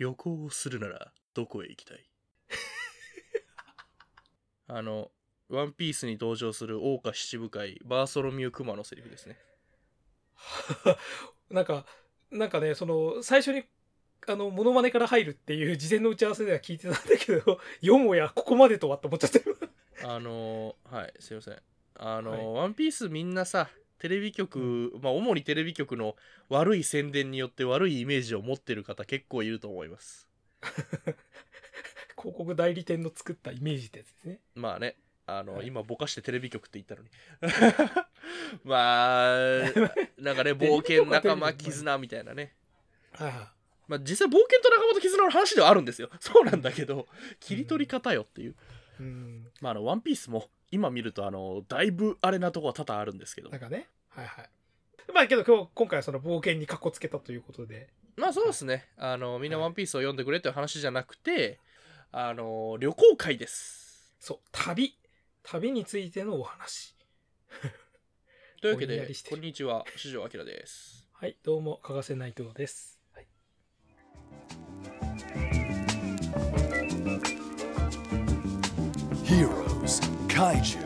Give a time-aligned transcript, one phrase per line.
[0.00, 2.02] 旅行をするならどこへ行きたい？
[4.66, 5.10] あの、
[5.50, 9.36] ワンピースに登場する桜花七部会バーソロミュークマのセリフですね。
[11.50, 11.84] なんか、
[12.30, 13.64] なんかね、その、最初に、
[14.26, 19.56] あの、モノマネから入るっていう事前の打ち合わせでは聞いてたんだけど、 よもやここまでとはって思っちゃったよ。
[20.02, 21.62] あのーはい、すいません。
[21.96, 23.68] あのーはいワンピースみんなさ、
[24.00, 26.16] テレビ局、まあ主にテレビ局の
[26.48, 30.26] 悪い宣伝によって悪いイメージを持ってる方結構いると思います。
[32.18, 34.40] 広告代理店の作ったイメージってやつですね。
[34.54, 34.96] まあね、
[35.26, 37.10] あの、はい今ぼかしてテレビ局って言ったのに。
[38.64, 39.36] まあ、
[40.18, 42.54] なんかね、冒険仲間絆みたいなね。
[43.86, 46.08] まあ実際冒険と仲間と絆の話ではあるんですよ。
[46.20, 47.06] そうなんだけど、
[47.38, 48.52] 切り取り方よっていう。
[48.52, 48.54] い。
[49.00, 49.50] うん。
[49.60, 53.60] まああの、ワンピースも今見るとあの、だいぶあれなとこは多々あるんですけどなん。
[53.60, 53.88] かね。
[54.08, 54.50] はいはい。
[55.12, 57.88] まあけど今日、今回はその冒険にかっこつけたということで。
[58.16, 58.88] まあそうですね。
[58.96, 61.58] あの、みんなはいワンピースを読んでくれっていう話じゃなくて、
[62.12, 64.14] あの、旅行会です。
[64.20, 64.96] そう、旅。
[65.42, 66.94] 旅についてのお話。
[68.60, 71.08] というわけでぼんやりし、てるこんにちは、四条明です。
[71.12, 72.99] はい、どうも、欠かせないとです。
[80.40, 80.78] Kaiju,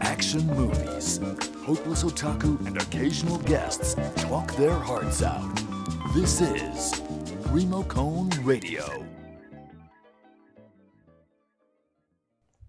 [0.00, 1.20] action movies.
[1.66, 5.44] Hopeless otaku and occasional guests talk their hearts out.
[6.14, 7.02] This is
[7.52, 8.82] Remocone Radio.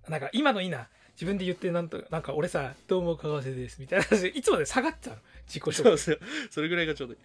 [0.09, 0.89] なんか今のいいな。
[1.13, 3.79] 自分で言ってなんと、なんか俺さ、どうも、かかせです。
[3.79, 5.15] みたいな話、いつまで下がっちゃう？
[5.15, 5.73] の自己紹介。
[5.83, 6.19] そうそう。
[6.51, 7.19] それぐらいがちょうどいい。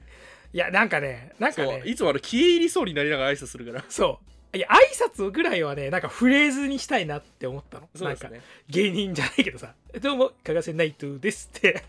[0.52, 3.84] いや、なんかね、なんかね、いつもあの、消え入りそうになりながら挨拶するから。
[3.89, 4.30] そう。
[4.53, 7.83] いや、挨拶ぐらいはね、なんかフレーズにしたいなって思ったの。
[7.83, 8.41] なんか、そうですね。
[8.69, 11.83] 芸人じゃないけどさ、どうも、かがせないとですって。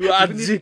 [0.00, 0.58] うわ、 自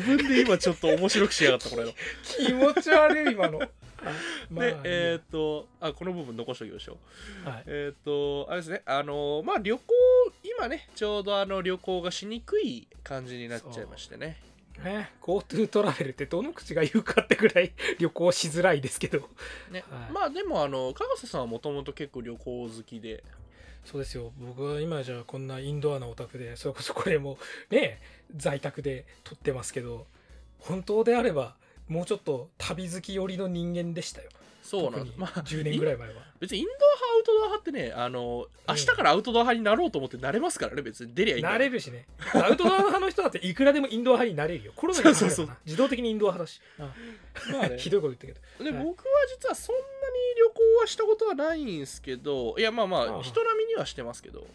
[0.00, 1.92] 分で今ちょっと面白くしやがった、これの。
[2.22, 3.62] 気持ち悪い、今の。
[3.62, 3.68] あ
[4.50, 6.98] まあで、えーっと、あ、この部分残しておきましょ
[7.44, 7.48] う。
[7.48, 9.84] はい、えーっと、あれですね、あの、まあ旅行、
[10.42, 14.49] 今ね、ちょうどあの旅行がしにくい感じになっちゃいましてね。
[14.84, 19.28] ね、GoTo トラベルってどの口が言うかってぐらい 旅行しづらいですけど。
[19.70, 23.22] ね、はいまあでもあのかがせさんはもともと結構旅行好きで
[23.84, 24.32] そうですよ。
[24.38, 27.38] 僕は今じゃこんなインドアなオタクで、それこそこれも
[27.70, 28.00] ね、
[28.36, 30.06] 在宅で撮ってますけど、
[30.58, 31.56] 本当であれば、
[31.88, 34.28] もうちょっと旅好き寄りの人間でしたよ。
[34.70, 35.18] そうなんです。
[35.18, 36.14] まあ10年ぐらい前は。
[36.38, 41.12] 別にインドア派アウトドア派ってねあの明日からアウトドア派になろうと思ってなれますからね別に。
[41.12, 42.06] 出りゃいいなれるしね。
[42.32, 44.72] アウトドア派の人だっていくらでもインドア派になれるよ。
[44.76, 45.56] コロナがそうそうそう。
[45.66, 46.60] 自動的にインドア派だし。
[46.78, 47.78] あまあね。
[47.78, 48.70] ひどいこと言ったけど。
[48.70, 48.84] ではい。
[48.84, 49.86] 僕は実はそんなに
[50.38, 53.22] 旅行はしたことはないんですけどいやまあまあ。
[53.22, 54.46] 人並みにはしてますけど。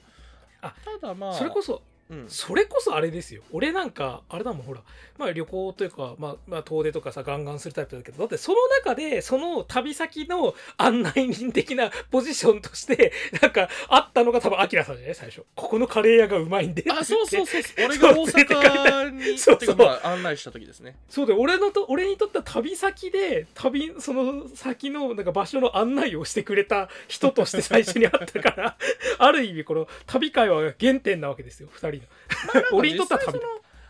[0.62, 3.42] あただまあそれこそ、うん、それこそあれですよ。
[3.52, 4.82] 俺なんか、あれだもん、ほら、
[5.18, 13.12] まあ旅行というか、まあ、まあ遠出とかさ、ガンガンするタイプだけど、だってその中で、その旅先の案内人的なポジションとして、
[13.42, 15.16] なんか、あったのが多分、アキラさんじゃない？
[15.16, 15.44] 最初。
[15.56, 16.84] ここのカレー屋がうまいんで。
[16.90, 17.86] あそうそうそうそう。
[17.86, 20.98] 俺が大阪に そうそうまあ案内した時ですね。
[21.10, 21.40] そうだよ。
[21.40, 28.78] 俺のと、俺にとっては旅先で、旅、その先の、なんか場所の案内をしてくれた人として最初に会ったから、
[29.18, 32.78] ある意味この旅会話が原点なわけですよ、二人の。
[32.78, 33.39] 俺にとっては旅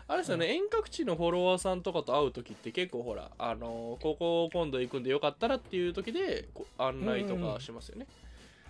[0.08, 8.06] あれですよね、遠隔地のフォロワーさんとかと会う時って結構ほらあのここ今度行くんでよかったらっていう時でこ案内とかしますよね、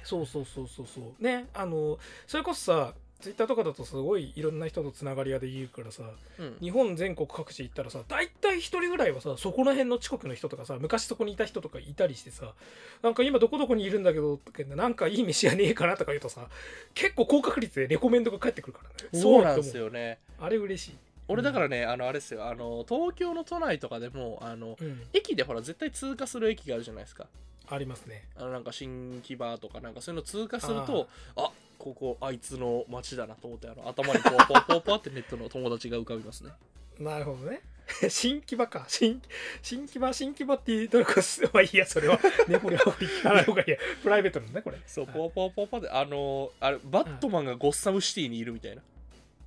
[0.03, 1.23] そうそうそうそうそう。
[1.23, 6.03] ねあのそれこそさツイッターとかだとすごいいろんな人とつながりができるからさ
[6.39, 6.57] うん。
[6.61, 12.53] 日本全国各地行ったらさ大体一人ぐらいはさそこら辺の近くの人とかさ昔そこにいた人とかいたりしてさ
[13.03, 14.39] なんか今どこどこにいるんだけど
[14.75, 16.47] なんかいい飯やねえかなとか言うとさ
[16.95, 19.21] 結構高確率でレコメンドが返ってくるからね。
[19.21, 20.19] そうなんですよね。
[20.41, 20.97] あれ嬉しい、
[21.29, 22.47] 俺だからね、あのあれですよ。
[22.47, 27.27] あの東京の都内とかでもあのうん、駅でほら絶対通過する駅があるじゃないですか。
[27.69, 28.29] ありますね。
[28.37, 31.51] あのなんか新木場とかなんかそういうの通過するとあ
[31.87, 36.51] ここあいつの街だなと思ってあの頭にポワポワポワポワってネットの友達が浮かびますね。
[36.99, 37.61] なるほどね。
[38.09, 38.87] 新木場か。
[38.89, 39.23] 新
[39.63, 42.19] 新木場新木場ってどれかすまあいいやそれは。
[42.49, 43.77] 根掘り葉掘り聞かない方がいいや。
[44.03, 44.79] プライベートのねこれ。
[44.85, 45.15] そうはい。
[45.15, 48.83] ポワポワポワポワであのあれバットマンがゴッサムシティにいるみたいな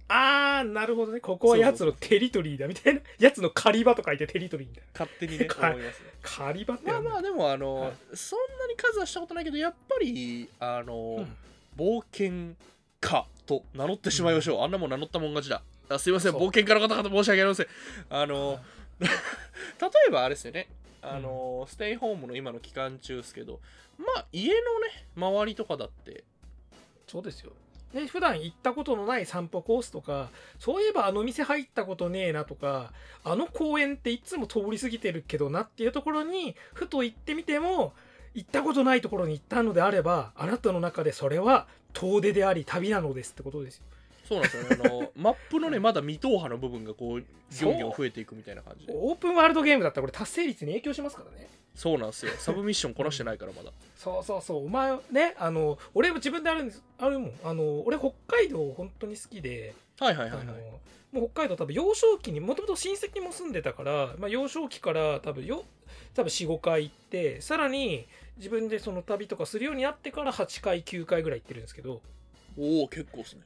[0.07, 1.19] あーなるほどね。
[1.19, 3.01] ここはやつのテリトリーだみたいな。
[3.19, 4.89] やつの狩り場と書いてテリトリーみたいな。
[4.93, 6.09] 勝手にね はい思いますね。
[6.21, 7.93] 狩り場ってまあまあでもあの、はい。
[8.13, 11.37] そんなに数はしたことないけどやっぱりあの、うん
[11.79, 12.55] 冒険
[12.99, 15.63] 家と名乗ってしまいましょう、あんなもん名乗ったもん勝ちだ。
[15.87, 16.33] あすいません。
[16.33, 17.67] 冒険家の方々申し訳ありません。
[18.09, 18.59] あの、
[18.99, 19.07] 例
[20.09, 20.67] えばあれですよね。
[21.01, 23.61] あの、ステイホームの今の期間中ですけど
[23.97, 26.25] まあ家のね周りとかだって。
[27.07, 27.53] そうですよ。
[27.93, 30.29] ね、普段行ったことのない散歩コースとか
[30.59, 32.93] そういえばあの店入ったことねえなとか
[33.23, 37.93] あの公園っていつも通り過ぎてるけどなっていうところにふと行ってみても
[38.33, 43.83] 行ったことないところに行ったのであればあなたの中でそれは遠出であり旅なのですってことですよ。
[44.27, 44.77] そうなんですよね。
[44.85, 48.93] あの マップのねまだ未踏破の部分がこうギョンギョン増えていくみたいな感じで。
[48.95, 51.49] オープンワールドゲームだったらこれ達成率に影響しますからね。
[51.73, 52.33] そうなんですよ。
[52.37, 53.71] サブミッションこなしてないからまだ。
[53.95, 54.65] そうそうそう。
[54.65, 56.83] お前ねあの俺も自分であるんです。
[56.99, 59.73] あるもんあの俺北海道本当に好きで。
[59.99, 60.55] はいはいはいはい
[61.11, 65.63] もう北海道多分幼少期にもともと親戚も住んでたから、まあ、幼少期から多分よ
[66.13, 68.07] 多分45回行ってさらに
[68.37, 72.01] 自分でその旅とかするようになってから8回9回ぐらい行ってるんですけど。
[72.57, 73.41] おお結構ですね。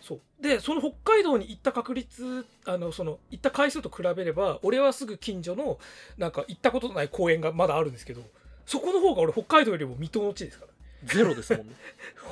[0.00, 0.20] そう。
[0.40, 5.78] でその北海道に行った確率あのその行った回数と比べれば俺はすぐ近所の
[6.16, 8.22] なんか行ったことのない公園がまだあるんですけど
[8.64, 10.66] そこの方が俺北海道よりも未踏の地ですか？
[10.66, 10.67] ら
[11.04, 11.74] ゼロですもんね。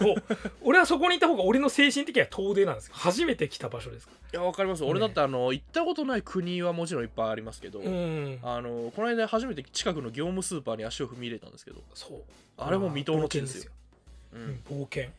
[0.62, 2.94] 俺はそこにいた方が俺の精神的には遠出なんですよ。
[2.94, 4.84] 初めて来た場所ですかいやわかります。
[4.84, 12.22] 俺だってあの行ったことない国はもちろんいっぱいありますけど、らうんあのこの間初めて近くの業務スーパーに足を踏み入れたんですけどそう。
[12.58, 13.72] あれも未踏の地ですよ。
[14.68, 15.10] 冒険。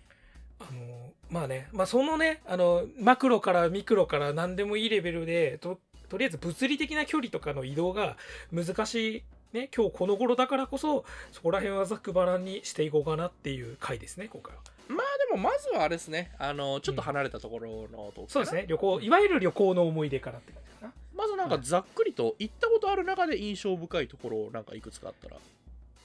[0.60, 1.70] あのまあね。
[1.72, 5.80] まあそのねあのマクロからミクロから何でもいいレベルでと
[6.10, 8.18] とりあえず物理的な距離とかの移動が
[8.52, 9.24] 難しい
[9.54, 14.62] ね今日この頃だからこそそこら辺はざっくばらんにしていこうかなっていう回ですね今回は。
[14.90, 20.94] まあでもまずはあれですねあのちょっと離れたところのとこそうですね旅行いわゆる旅行の思い出からって感じかな。
[21.16, 25.38] まずなんかざっくりと行ったことある中で印象深いところをなんかいくつかあったら。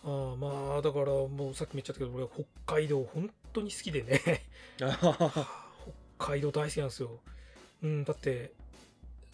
[0.04, 4.20] ああまあだからもうさっきも言っちゃったけど俺は北海道本当に好きでね。
[6.18, 7.20] 北海道大好きなんですよ。
[7.82, 8.52] うん、だって、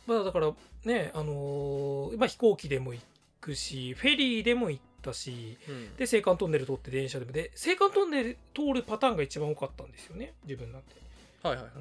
[0.07, 0.53] まあだから
[0.85, 3.03] ね、あのーまあ飛行機でも行
[3.49, 10.95] くし、フェリーでも行ったし、うんで、青函トンネル通って電車でも、で、青函トンネル通るパターンが一番多かったんですよね、自分なんて。
[11.43, 11.73] はいはいはい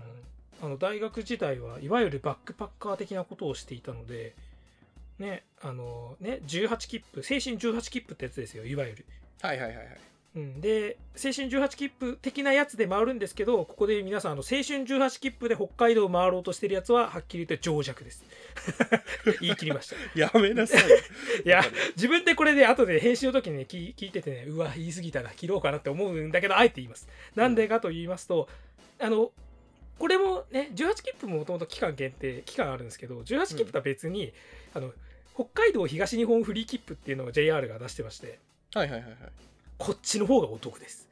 [0.61, 4.35] うん、あの大学時代はいわゆるバックパッカー的なことをしていたので、
[5.19, 9.05] ね、あのね、18切符、青春18切符ってやつですよ、いわゆる。
[9.41, 9.97] はいはいはいはい
[10.35, 18.23] うん、で青春18切符的なやつで回るんですけどここで皆さんあの青春18切符で北海道を回ろうとしてるやつははっきり言って情弱です。
[19.41, 19.95] 言い切りました。
[20.19, 20.81] やめなさい。
[21.43, 21.63] いや
[21.95, 27.07] 自分でこれで後で編集の時にね聞聞いててねうわ言い過ぎたな切ろうかなって思うんだけどあえて言います。
[27.35, 28.47] なんでかと言いますと
[28.99, 29.31] あの
[29.97, 34.31] これもね18切符ももともと期間限定期間あるんですけど18切符とは別に、
[34.73, 34.93] あの
[35.33, 38.39] 北海道東日本フリー切符っていうのを JR が出してまして。
[38.73, 39.17] はいはいはいはい
[39.77, 41.07] こっちの方がお得です。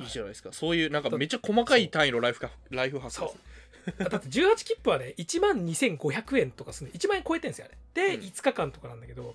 [0.00, 0.04] い。
[0.04, 0.50] いじゃないですか。
[0.52, 8.08] そういうなんかめっちゃ細かい単位のライフかライフハックだって18切符はね1万2500円とかする1万円超えてんですよあれ。
[8.08, 8.22] で、うん。
[8.22, 9.34] 5日間とかなんだけど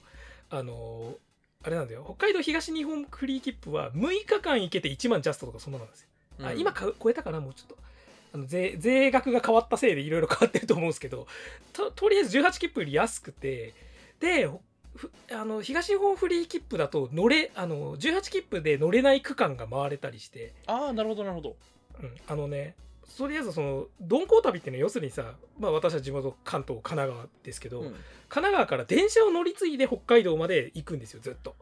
[0.50, 1.16] あのー
[1.64, 2.04] あれなんだよ。
[2.06, 6.08] 北海道東日本フリー切符は6日間行けて1万ジャストとかそんななんですよ、
[6.44, 6.60] あうん。
[6.60, 7.78] 今か超えたかなもうちょっと。
[8.36, 11.26] あの税税額が変わったせいでいろいろ変わってると思うんですけど
[11.72, 13.74] ととりあえず18切符より安くて
[14.20, 14.50] で
[15.32, 20.54] あの東日本フリー切符だと乗れあの18切符で乗れない区間が回れたりして。
[20.68, 21.56] ああなるほどなるほど。
[22.02, 22.76] うん、あのね
[23.18, 27.88] とりあえずその鈍行旅っていうのは要するにさ、まあ、私は地元関東神奈川ですけど、うん。
[28.28, 31.56] 神奈川から電車を乗り継いで北海道まで行くんですよずっと。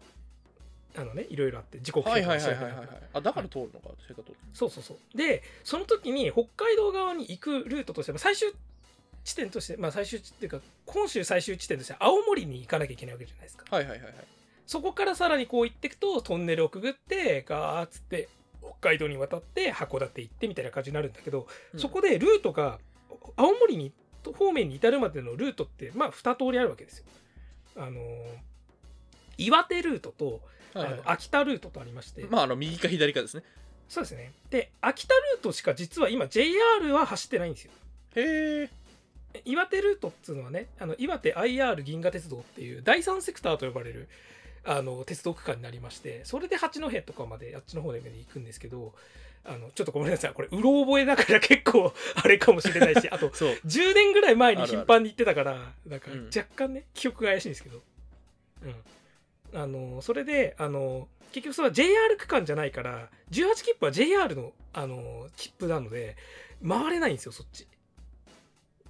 [0.96, 2.88] あのねいろいろあって時刻はいはい表とか調べたりとかはい。
[2.88, 5.18] はいはいあだから通るのかせっかく通るそうそうそう。
[5.18, 8.54] でその時に北海道側に行くルートとしてまあ最終
[9.24, 13.66] 地点としてまあ最終地っていうか本州最終地点として青森に行かなきゃいけないわけじゃないですか。
[13.70, 14.14] はいはいはいはい。
[14.66, 18.30] そこからさらにこう行っていくとトンネルをくぐってガーッつって
[18.62, 21.80] 北海道に渡って函館行ってみたいな感じになるんだけど、うん。
[21.80, 22.80] そこでルートが
[23.36, 23.92] 青森に
[24.38, 27.06] 方面に至るまでのルートってまあ2通りあるわけですよ。
[27.78, 28.04] あのー
[29.38, 30.42] 岩手ルートと、
[30.76, 30.94] はいはい。
[30.94, 33.44] あの秋田ルートとありまして、まああの右か左かですね。
[33.90, 34.32] そうですね。
[34.50, 37.72] で秋田ルートしか実は今 JR は走ってないんですよ。
[38.16, 38.70] へえ
[39.46, 44.08] 岩手ルートっつうのはねあの岩手 IR 銀河鉄道っていう第三セクターと呼ばれる
[44.66, 48.94] あの鉄道区間になりましてそれで八戸とかまであっちの方で行くんですけど
[49.46, 53.54] あのちょっとごめんなさいこれうろ覚えだから結構 あれかもしれないしあとそう。
[53.66, 56.26] 10年ぐらい前に頻繁に行ってたからなんかうん。
[56.28, 57.82] 若干ね、記憶が怪しいんですけど。
[58.64, 59.60] うん。
[59.60, 66.16] あのそれであの結局それは JR 区間じゃないから18切符は JR のあの切符なので
[66.68, 67.68] 回れないんですよそっち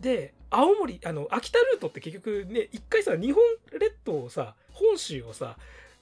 [0.03, 3.41] で青森あの秋田ルートって結局ね一回さ日本
[3.71, 5.57] 列島をさ本州をさ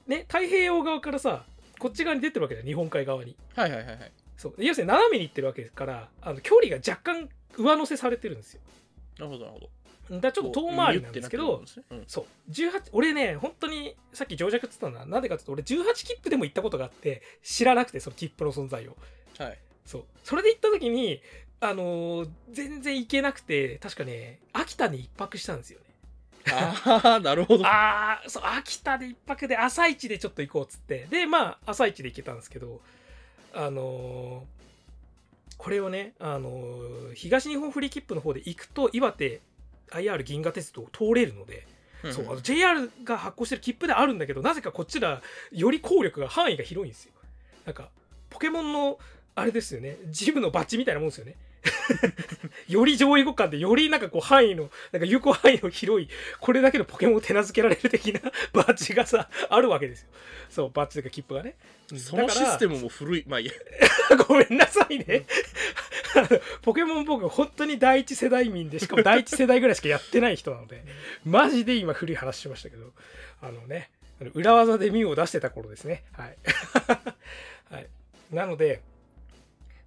[0.06, 1.44] ね太平洋側からさ
[1.78, 3.36] こっち側に出てるわけだよ日本海側に。
[3.56, 4.12] はいはいはいはい。
[4.36, 4.54] そう。
[4.58, 8.60] 要するに斜めに行ってるわけですからあの距離が若干上乗せされてるんですよ。
[9.18, 10.20] なるほどなるほど。
[10.20, 12.50] だちょっと遠回りなんですけどねうんそう。
[12.50, 18.96] 18俺ね本当にさっき情弱って言ったのはなんでかっていうと俺18切符でも行ったことがあって知らなくてその切符の存在を。
[19.38, 19.58] はい。
[19.86, 20.04] そう。
[20.24, 21.20] それで行った時に
[21.64, 25.86] あのー全然行けなくて確かね秋田に一泊したんですよね。
[26.50, 27.64] ああなるほど。
[27.64, 31.06] ああそう秋田で一泊で朝一でちょっと行こうっつって。
[31.08, 32.80] でまあ朝一で行けたんですけど
[33.54, 34.62] あのー
[35.56, 39.40] これをね、あのー東日本フリー切符の方で行くと岩手
[39.92, 41.66] IR 銀河鉄道を通れるので、
[42.08, 47.12] んそうあの JR が発行してる切符であるんだけどなぜかこっちらより効力が範囲が広いんですよ。
[47.64, 47.90] なんか
[48.30, 48.98] ポケモンの
[49.36, 51.36] あれですよねジムのバッジみたいなもんですよね
[52.68, 56.08] より上位互換でよりなんかこう範囲のなんか有効範囲の広い
[56.40, 58.20] これだけのポケモンを手なずけられる的な
[58.52, 60.08] バッジがさあるわけですよ。
[60.50, 61.54] そうバッジというか切符がね。
[61.90, 61.98] うん。
[61.98, 63.24] そのシステムも古い。
[63.26, 63.52] まあいいや。
[64.28, 65.24] ごめんなさいね。
[66.62, 70.84] ポケモン僕本当に第一世代民でしかも第一世代ぐらいしかやってない人なので
[71.24, 72.92] マジで今古い話しましたけど。
[73.42, 73.90] あのね
[74.34, 76.04] 裏技でミュウを出してた頃ですね。
[76.12, 76.36] はい、
[77.70, 77.88] はい、
[78.30, 78.80] なので、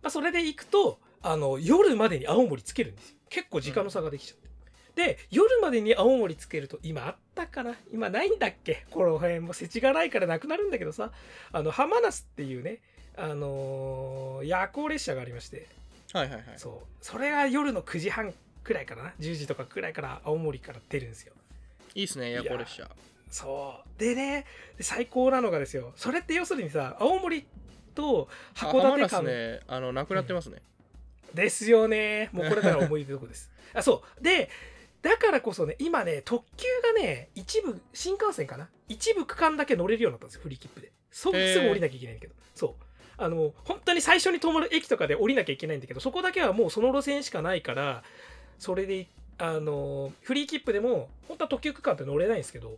[0.02, 3.16] まあ、それで行くとあの夜までに青森つけるんですよ。
[3.30, 4.48] 結構時間の差ができちゃって、
[4.96, 7.76] で夜までに青森つけると今あったかな？
[7.92, 8.86] 今ないんだっけ？
[8.92, 11.12] この辺も世知がないからなくなるんだけどさ。
[11.52, 12.78] あの浜那須っていうね
[13.18, 15.68] あのー夜行列車がありまして。
[16.14, 16.44] はいはいはい。
[16.58, 16.74] そう。
[17.02, 18.32] それが夜の9時半
[18.64, 19.14] くらいかな。
[19.20, 21.34] 10時とかくらいから青森から出るんですよ。
[21.96, 22.90] いいっすね夜行列車。
[23.32, 24.00] そう。
[24.00, 24.46] でね
[24.78, 25.92] で最高なのがですよ。
[25.96, 27.46] それって要するにさ青森
[27.96, 28.30] と
[28.60, 30.62] あ函館間浜那須ねあのなくなってますね、
[31.36, 32.30] ですよね。
[32.32, 33.52] もうこれから思い出のとこです。
[33.74, 34.24] あそう。
[34.24, 34.50] で
[35.02, 38.70] だからこそね今ね特急がね一部新幹線かな？
[38.88, 40.92] 一部区間だけ乗れるようになったんですよフリー切符で。
[41.12, 42.34] そすぐ降りなきゃいけないんだけど。
[42.56, 42.84] そう。
[43.18, 48.04] あの本当に最初に止まる駅とかで降りなきゃいけないんだけどそこだけはもうその路線しかないから
[48.60, 52.78] それであのフリー切符でも本当は特急区間って乗れないんですけど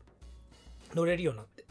[0.94, 1.66] 乗れるようになって。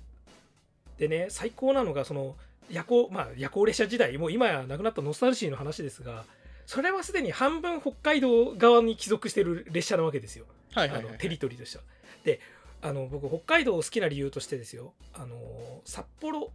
[0.99, 2.37] でね最高なのがその
[2.71, 6.25] 夜行まあ夜行列車時代もう今やなくなったノスタルジーの話ですが
[6.67, 10.45] それはすでに半分北海道側に帰属してる列車なわけですよ、
[10.75, 11.85] はいはいはいあのテリトリーとしては。
[12.25, 12.41] で
[12.83, 14.93] あの僕北海道を好きな理由としてですよ。
[15.15, 15.37] あの
[15.85, 16.53] 札幌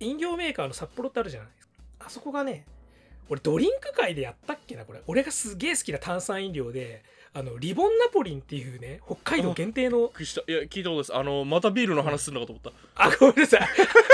[0.00, 1.72] 飲料メーカーの札幌ってあるじゃないですか。
[2.00, 2.66] あそこがね
[3.28, 5.02] 俺ドリンク界でやったっけなこれ。
[5.06, 7.02] 俺がすげえ好きな炭酸飲料で
[7.34, 10.42] あのリボンナポリンっていうね北海道限定のくりした。
[10.46, 11.16] いや聞いたことです。
[11.16, 13.60] あのまたビールの話するのかと思った、あごめんなさい。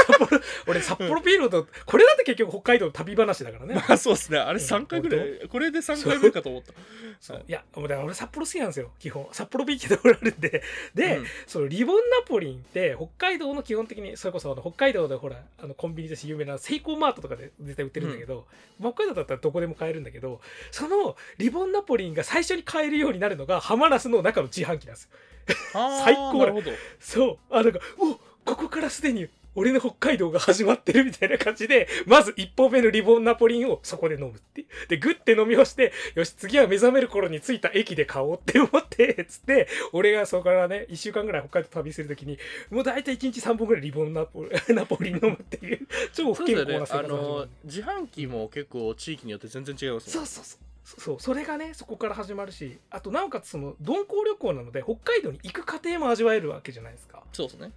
[0.07, 3.75] 札幌俺札幌ビールとこれだって結局北海道の旅話だからね。
[3.75, 4.39] まあそうですね。
[4.39, 6.73] あれ3回ぐらいこれで3回目かと思った。
[7.21, 7.45] そう。
[7.49, 9.27] いや俺札幌好きなんですよ基本。
[9.33, 10.63] 札幌ビーチでおられるんで
[10.95, 11.25] で、うん。
[11.49, 18.47] そのリボンナポリンって北海道の基本的にそれこそあの北海道でほらあのコンビニとして有名なセイコーマートとかで絶対売ってるんだけど、
[18.79, 25.11] まあ北海道だったらどこでも買えるんだけどそのリボンナポリンが最初に買えるようになるのが浜那須の中の自販機なんですよ。
[26.05, 26.47] 最高
[27.01, 27.39] そう。
[27.51, 42.39] あなんかおここからすでに俺の北海道が始まってるみたいな感じでまず一歩目のリボンナポリンをそこで飲むってでグッて飲み干してよし次は目覚める頃に着いた駅で買おうって思ってつって俺がそこからね1週間ぐらい北海道旅するときに
[42.71, 45.89] もう大体1日3本ぐらいリボンナポ ナポリン飲むっていう。
[46.13, 47.47] 超不健康な生活あが始まるの。
[47.65, 50.61] 自販機も結構地域によって全然違いますもんそうそうそう
[50.97, 57.23] そうそれがねそこから始まるしあとなおかつその鈍行旅行なので北海道に行く過程も味わえるわけじゃないですか。
[57.33, 57.73] そうですね。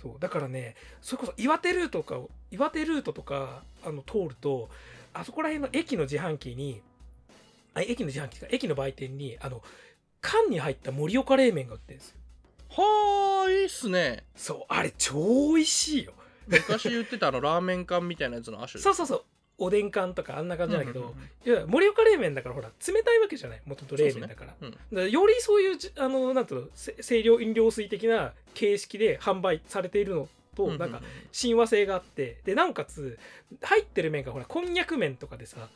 [0.00, 4.68] そうだからねそれこそ岩手ルートとかを岩手ルートとかあの通ると
[5.12, 6.80] あそこら辺の駅の自販機に
[7.74, 9.62] あ駅の自販機か駅の売店にあの
[10.20, 12.16] 缶に入った盛岡冷麺が売ってるんですよ。
[12.70, 14.24] はあいいっすね。
[14.36, 16.12] そうあれ超美味しいよ。
[16.46, 19.24] 昔言ってたあのラーメン缶みたいなやつの亜種そうそうそう
[19.58, 23.62] おでん缶とかあんな感じだけど、うんうんうんいや盛岡冷麺だからほら冷たいわけじゃない。
[23.66, 24.54] もともと冷麺だから。
[24.60, 24.70] うん。
[24.70, 32.38] だからよりそういうじあのなんていうのせ清涼飲料水的な形式で販売されているのと、なんか親和性があって。
[32.44, 33.18] でなおかつ
[33.62, 35.68] 入ってる麺がほらこんにゃく麺とかでさ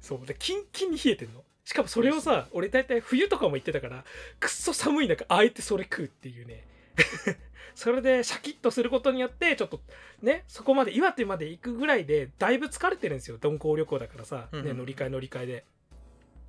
[0.00, 1.42] そうでキンキンに冷えてんの。
[1.64, 4.04] しかもそれをさ俺大体冬とかも行ってたから
[4.38, 6.66] くっそ寒い中あえてそれ食うっていうね
[7.74, 9.80] それでシャキッとすることによってちょっと
[10.22, 13.38] ねそこまで岩手まで行くぐらいでだいぶ疲れてるんですよ。
[13.42, 15.64] 鈍行旅行だからさ、ね、乗り換え乗り換えで。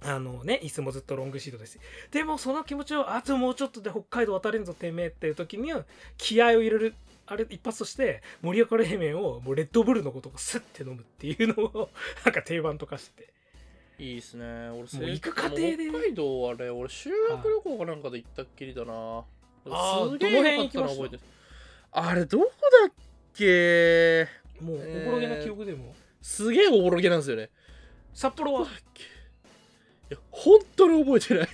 [0.01, 1.79] あのね、椅子もずっとロングシートです
[2.11, 5.83] でもその気持ちをあともうちょっとで北海道渡れんぞてめえっていう時には
[6.17, 6.93] 気合を入れる
[7.27, 11.89] あれ一発として盛岡冷麺をもうレッドブルのことをスッて飲むっていうのを
[12.23, 13.33] なんか定番とかしてて。
[13.97, 14.45] いいっすね。
[14.69, 19.23] 俺もう行く過程で北海道はね俺修学旅行かなんかで行ったっきりだな
[19.69, 20.95] あーどの辺行きました？
[20.95, 21.22] 覚えてる。
[21.91, 22.51] あれどこ
[22.84, 22.93] だっ
[23.34, 24.27] け？
[24.62, 27.50] もうおぼろげな記憶でも、すげえおぼろげなんですよね。
[28.13, 28.62] 札幌は？
[28.62, 28.65] い
[30.10, 31.50] や本当に覚えてない。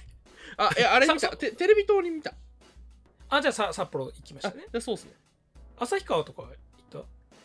[0.58, 2.34] あいやあれ見さたテテレビ塔に見た。
[3.30, 4.66] あじゃあさ札幌行きましあたね。
[4.72, 5.12] でそうっすね。
[5.80, 6.52] 旭川とか行っ
[6.92, 7.00] た？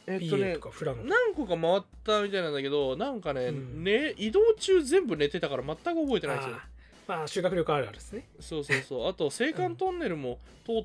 [0.09, 3.85] えっと PA ねとかフラノ何個か回ったみたいなんだけどなんかね,、うん。
[3.85, 6.57] ね移動中全部寝てたから全く覚えてないんですよ
[7.07, 8.27] まあ修学旅行あるあるですね。
[8.41, 9.09] そうそうそう。
[9.09, 10.85] あと青函トンネルも通っ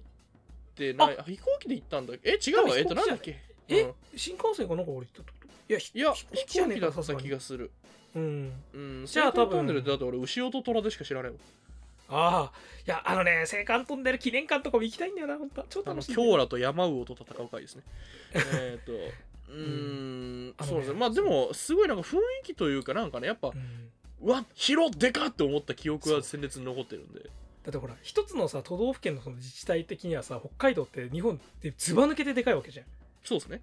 [0.76, 1.24] てない、あ。
[1.24, 2.14] 飛行機で行ったんだ。
[2.24, 3.40] え違うわえっとなんだっけ？
[3.68, 3.94] え、うん。
[4.16, 7.72] 新幹線かなんか俺行ったってこといやひいや飛飛行機だった気がする。
[8.16, 8.54] うん。
[8.74, 9.06] うん。
[9.06, 11.40] じゃあ青函トン多分ネルってだって俺牛尾と虎でしか知らないもん。
[12.14, 17.84] ああいやあのね青函トンネル記念館とかも行きたいんだよな本当超あの楽しいキョーラと山魚と戦う回ですね。
[18.36, 20.54] えっとうーん。
[20.58, 21.00] あのねそうですね。
[21.00, 27.22] まあでもすごいなんか雰囲気というかなんかねやっぱうんうわ広でかって思った記憶は鮮烈に残ってるんで。
[27.64, 32.86] だってほら一つのさ都道府県のその自治体的にはさ北海道って日本ってずば抜けてでかいわけじゃん。
[33.24, 33.62] そうですね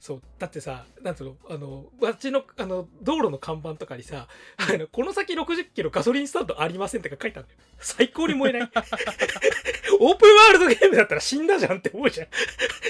[0.00, 7.60] そうだってさなんつうのあの街のあの道路の看板とかにさ「あのこの先60キロガソリンスタンドありません」って書いてあるんだよ。
[7.78, 8.70] 最高に燃えない。
[10.00, 12.28] オープンワールドゲームだったら死んだじゃんって思うじゃん。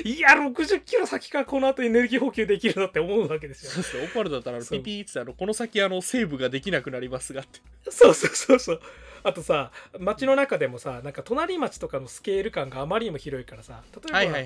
[0.06, 3.72] いや60キロ先からこの後エネルギー補給できるのって思うわけですよ。
[3.72, 7.60] そうですねオパルだったらピピーってあのこの先あのセーブができなくなりますがって。
[7.90, 8.82] そうそうそうそう
[9.22, 14.42] あとさ街の中でもさなんか隣町とかのスケール感があまりにも広いからさ例えば、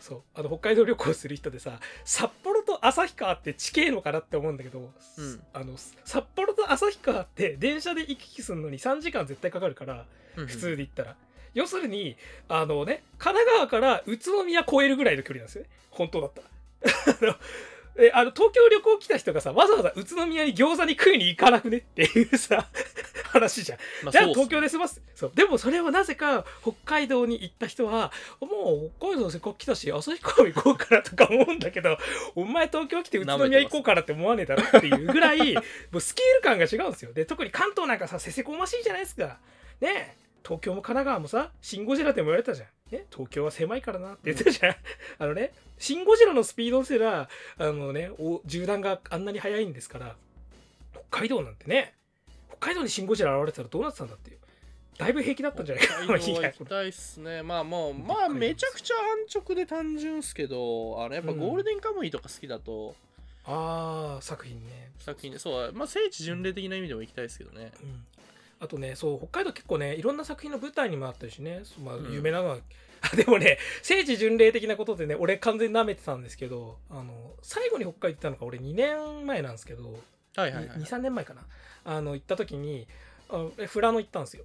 [0.00, 4.78] そうあの北海道旅行する人でさ札幌と旭川って地形のかなって思うんだけど、
[5.18, 5.40] うん。
[5.52, 5.74] あの
[6.04, 10.04] 札幌と旭川って電車で行き来するのに3時間絶対かかるから
[10.36, 11.16] うん普通で行ったら、
[11.54, 12.16] 要するに
[12.48, 15.70] あのね神奈川から宇都宮越えるぐらいの距離なんですよね。
[15.90, 17.38] 本当だったら
[17.96, 22.68] えあの東京旅行来た人がさわざわざ宇都宮に餃子に食いに行かなくねっていうさ
[23.30, 24.10] 話じゃん。
[24.10, 25.00] じゃあ東京で済ます。
[25.14, 25.32] そう。
[25.34, 31.98] でもそれはなぜか北海道に行った人はもう北海道せっかく来たし旭川行こうかなとか思うんだけど
[32.34, 35.60] お前東京来て宇都宮行こうかなって思わねえだろっていうぐらい も
[35.94, 37.12] うスケール感が違うんですよ。
[37.12, 39.38] で特に関東なんかさせせこましいじゃないですか。
[39.80, 44.74] ねえ東京も神奈川もさシン・ゴジラでも言われたじゃん、ね、東京は狭いからなって言ってたじゃん。
[45.18, 47.28] あのねシン・ゴジラのスピードすら
[47.58, 50.16] あのねお縦断があんなに速いんですから
[50.92, 51.94] 北海道なんてね
[52.48, 54.38] 北海道にシン・ゴジラ現れてたらどうなってたんだっていう。
[55.00, 56.00] だいぶ平気だったんじゃないか。
[56.00, 57.40] な行きたいっすね。
[57.42, 58.94] まあもうまあめちゃくちゃ
[59.30, 62.94] 安直で単純っすけどあのやっぱゴールデンカムイとか好きだと、
[63.44, 64.90] ああ作品ね。
[64.98, 67.72] 作品でそうまあ聖地巡礼的な意味でも行きたいですけどね。
[67.82, 68.04] うん
[68.60, 72.12] あとねそう北海道結構ねいろんな作品の舞台にもあったりしね、まあ、うん。
[72.12, 72.58] 有名なのは、
[73.00, 79.92] あでもね聖地巡礼的なことでね俺完全に舐めてたんですけどあの最後に北海道行ったのが俺2年前なんですけど、
[80.36, 81.42] はいはいはい23年前かな。
[81.84, 82.86] あの行った時に
[83.30, 84.44] あえ富良野行ったんですよ。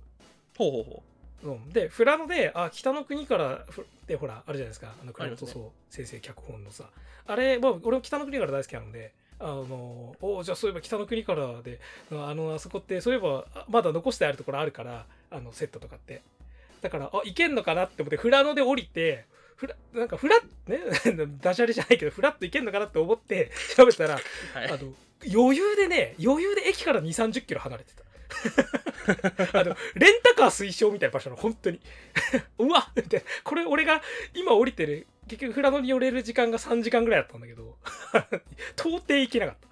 [0.58, 1.04] ほうほうほ
[1.52, 1.56] う。
[1.56, 4.96] ん、で富良野であ北の国からふでほらあるじゃないですか。
[5.02, 6.90] あの倉本壮先生脚本のさ。
[7.28, 11.80] あれ、まあ、俺も北の国から大好きなのであのおじゃあそういえば北の国からで
[12.12, 16.22] あのあそこってそういえばあまだ残してあるところあるからあのセットとかって。
[16.86, 24.20] だからあ行けんのかなって思って富良野で降りてふらなんかフラッね ダジャレじゃないけどフラッと行けんのかなって思って調べたらう
[24.54, 24.70] はい。
[24.70, 24.94] あの
[25.34, 28.06] 余裕でね余裕で駅から2 3 0キロ離れてた。
[29.60, 31.80] あのレンタカー推奨みたいな場所なの本当に。
[32.60, 34.02] うわっみたいなこれ俺が
[34.36, 37.78] 今降りてる結局富良野に寄れる時間が3時間ぐらいだったんだけど
[38.78, 39.68] 到底行けなかった。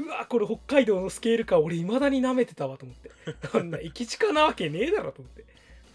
[0.00, 3.10] うわこれ北海道のスケール感俺未だに舐めてたわと思って。
[3.48, 5.44] こんな駅近なわけねえだろと思って。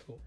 [0.05, 0.17] そう。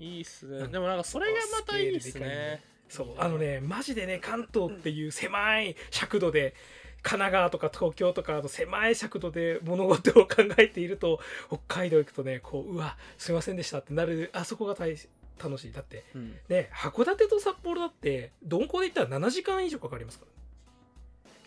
[0.00, 0.58] いいっすね。
[0.58, 2.26] うんでもなんかそれがまたいいっすね。
[2.26, 3.14] ねそう。
[3.18, 6.54] あのねマジでね関東っていう狭い尺度で
[7.02, 14.96] 神奈川とか東京とかの狭い尺度で物事を考えていると北海道行くとねこううわすいませんでしたってなるあそこが大
[15.42, 15.72] 楽しい。
[15.72, 16.36] だってうん。
[16.48, 20.32] ね函館と札幌だって鈍行で行ったら7時間以上かかりますから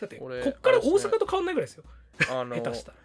[0.01, 1.83] だってこ俺っから大阪と変わんないぐらいですよ。
[2.29, 2.97] あの 下手したら。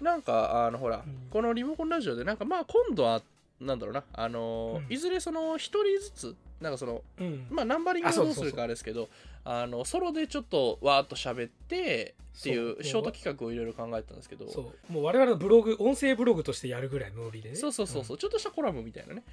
[0.00, 1.28] なんかあのほら、うん。
[1.30, 3.22] このリモコンラジオでなんかまあ今度は
[3.60, 4.92] なんだろうなあの、うん。
[4.92, 7.46] いずれその一人ずつなんかそのうん。
[7.50, 9.08] まあナンバリングどうするかあれですけど
[9.44, 12.76] あのソロでちょっとわーっと喋ってっていそう。
[12.78, 14.92] うショート企画をいろいろ考えてたんですけどそう。
[14.92, 17.56] もう我々のブログ音声ブログとしてやるぐらいのノリでね。
[17.56, 19.24] そうそうそうそう、ちょっとしたコラムみたいなね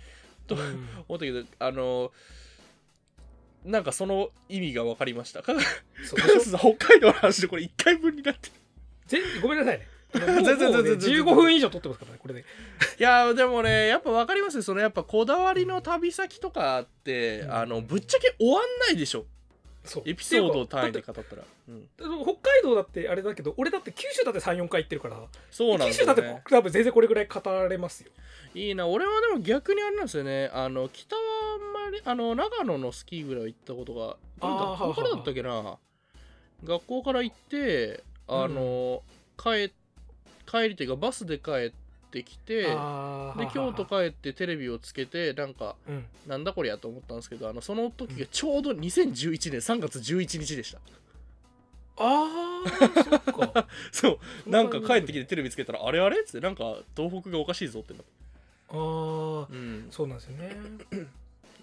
[0.47, 0.87] とうん。
[1.07, 2.11] 思ったけどあの
[3.63, 5.41] なんかその意味が分かりました。
[5.41, 5.53] か
[6.03, 6.57] そうでしょ？
[6.77, 8.49] 北海道の話でこれ1回分になって。
[8.49, 8.53] る
[9.07, 9.81] 全ごめんなさい
[10.13, 11.13] 全然全然全然。
[11.23, 12.41] 15分以上撮ってますからね、これで。
[12.41, 12.43] い
[13.03, 14.63] やーでもねやっぱ分かりますよ。
[14.63, 17.53] そのやっぱこだわりの旅先とかって、うん。
[17.53, 19.25] あのぶっちゃけ終わんないでしょ
[20.05, 25.17] エピソードを単位で語ったら、うん、北海道だってあれだけど、俺だって九州だって3、4回行ってるから、
[25.51, 28.11] そうなん九州だってですよね多分全然これぐらい語られますよ。
[28.53, 30.49] いいな俺はでも逆にあれなんですよね。
[30.53, 31.21] あの北は
[31.55, 35.77] あんまりあの長野のスキーぐらいは行ったことがあー学校からだったっけな。
[36.63, 39.03] 学校から行ってあの、
[39.37, 39.71] 帰
[40.45, 41.71] 帰りというかバスで帰っ
[42.21, 42.69] ってきてで
[43.53, 46.05] 京都か帰ってテレビをつけてなんかうん。
[46.25, 50.79] なんだこりゃと思ったんですけどあのその時がちょうど2011年3月11日でした。
[51.97, 52.69] ああ
[53.03, 53.67] そっか。
[53.91, 54.49] そう。
[54.49, 56.21] なんか帰ってきてテレビつけたらあれあれ？
[56.21, 58.11] っつってなんか東北がおかしいぞってなって。
[58.69, 59.87] ああうん。
[59.91, 60.55] そうなんですよね。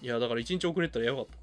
[0.01, 1.35] いやだから1日遅れてたらやばかっ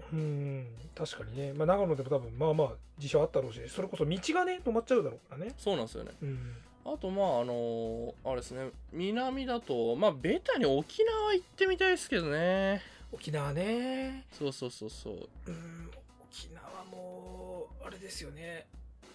[0.00, 0.06] た。
[0.12, 5.54] うん確かにね、まあ、長野でも多分まあまあ事象あったろうしそれこそ道がね止まっちゃうだろうからね。
[5.58, 6.12] そうなんですよね。
[6.22, 8.70] うんあとまああのーあれですね。
[8.92, 12.82] 南だとまあベタに沖縄行ってみたいですけどね。
[13.12, 14.26] 沖縄ね。
[14.32, 15.14] そうそうそうそう。
[15.46, 15.90] うん
[16.30, 18.66] 沖縄もあれですよね。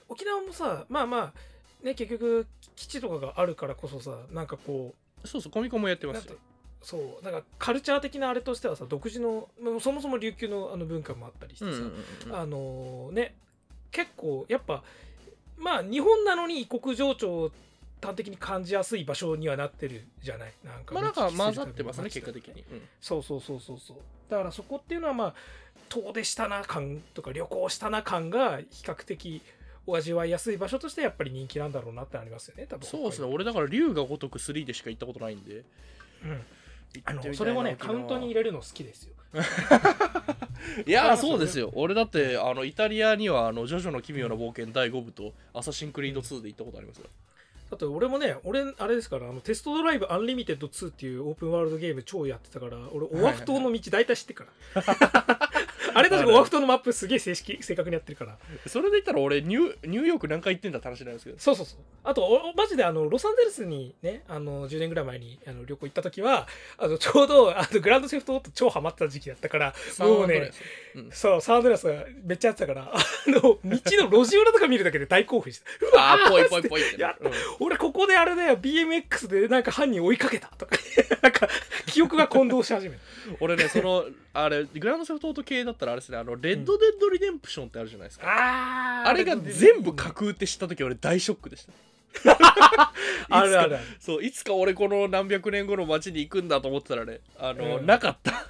[0.07, 6.35] 沖縄もさまあまあね結局基地とかがあるからこそさなんかこそうそうコミコンもやってますよ。
[6.81, 13.35] そうなんかカルチャー的なあれとしてはさ独自のまあそもそも琉球のあの文化もあったりしてさ、あのね
[13.91, 14.81] 結構やっぱ
[15.59, 17.51] まあ日本なのに異国情緒を
[18.01, 20.53] 端的に感じやすい場所にはなってるじゃない？
[20.63, 22.81] なんかまあなんか混ざってますね結果的に、うん。
[23.01, 23.77] そうそうそうそう。
[23.79, 23.97] そう
[24.29, 25.33] だからそこっていうのはまあ
[25.89, 29.41] 遠出したな感とか旅行したな感が比較的
[29.87, 32.85] お味わいやすい場所としてやっぱり人気なんだろうなってありますよね多分。
[32.87, 33.27] そうですね。
[33.31, 35.63] 俺だから龍が如く3でしか行ったことないんで。
[36.23, 36.41] うん。
[37.05, 39.13] あのそれもねカウントに入れるの好きですよ
[40.85, 41.71] いやーそうですよ。
[41.73, 47.05] 俺だってあのイタリアにはあの「ジョジョの奇妙な冒険」第5部と「アサシンクリード2」で行ったことありますよ。
[47.69, 55.48] だって俺もね俺あれですからあのテストドライブアンリミテッド2っていうオープンワールドゲーム超やってたから俺オアフ島の道大体知ってるから
[55.93, 58.37] あれ確かオアフ島のマップすげえ正式正確にやってるから。
[58.67, 61.79] それで言ったら俺ニューニューヨーク何回行ってんだって話なんですけどそうそうそう。
[62.03, 66.47] あとおマジであのロサンゼルスにねあの10年ぐらい前にあの旅行行った時は
[66.77, 70.51] あのちょうどあのグランドセフトオート超ハマってた時期だったからもうね
[70.95, 71.09] うん。
[71.11, 72.97] そうサンドレアスがめっちゃやってたからあ
[73.27, 73.79] の道の
[74.23, 77.33] 路地裏とか見るだけで 大興奮してうわぽいぽいぽいやったうん。
[77.59, 80.75] 俺ここであれだよ BMX でなんか犯人追いかけたとか
[81.21, 81.47] なんか
[81.85, 83.01] 記憶が混同し始めた。
[83.39, 84.05] 俺ねその
[84.43, 91.73] あれグランドセフトオート系だったらあれですねあのレッド・デッド・リデンプションってあるじゃないですか、ああれが全部架空って知った時俺大ショックでした。
[93.29, 93.77] あるある。
[93.99, 97.85] そういつか俺この何百年後の街に行くんだと思ってたらねあの、うん。
[97.85, 98.47] なかった。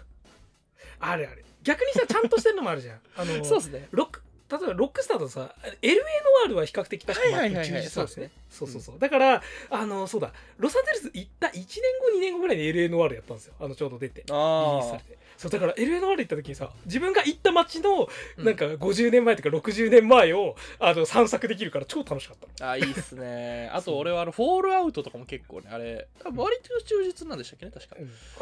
[0.99, 1.45] あるある。
[1.63, 2.99] 逆にさちゃんとしてるのもあるじゃん。
[3.17, 3.87] あのそうですね。
[3.91, 8.31] ロック例えばロックスターとさ LA ノワールは比較的確かにはいはい充実なんですね。
[8.49, 8.99] そそううそうそう。
[8.99, 10.33] だからあのそうだ。
[10.57, 11.65] ロサンゼルス行った1年
[12.01, 13.53] 後2年後ぐらいに LA ノワールやったんですよ。
[13.59, 14.21] あのちょうど出て。
[14.21, 18.43] リリースさあれてそうだから LA ノワール行った時にさ自分が行った街のうん。
[18.45, 22.69] なんか50年前とか60年前をあの散策できるから超楽しかったの。
[22.69, 23.69] ああいいっすね。
[23.73, 27.65] あと俺はあのフォールアウトとかも結構ねあれ割と充実なんでしたっけ？
[27.67, 27.95] ね確か。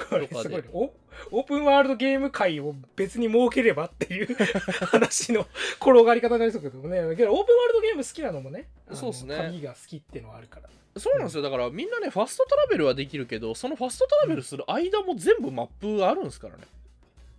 [0.10, 0.70] これ すごいね。
[0.74, 0.92] お
[1.32, 4.36] オープンワールドゲーム界を別に設ければっていう
[4.90, 5.46] 話の
[5.80, 7.16] 転がり方になりそうだけどね。
[7.16, 9.36] けどオープンワールドゲーム好きなのもねそうっすね。
[9.38, 10.70] 旅が好きっていうのはあるから。
[11.00, 11.44] そうなんですよ。
[11.44, 16.64] だからみんなねファストトラベルはできるけどそのファストトラベルする間も全部マップあるんですからね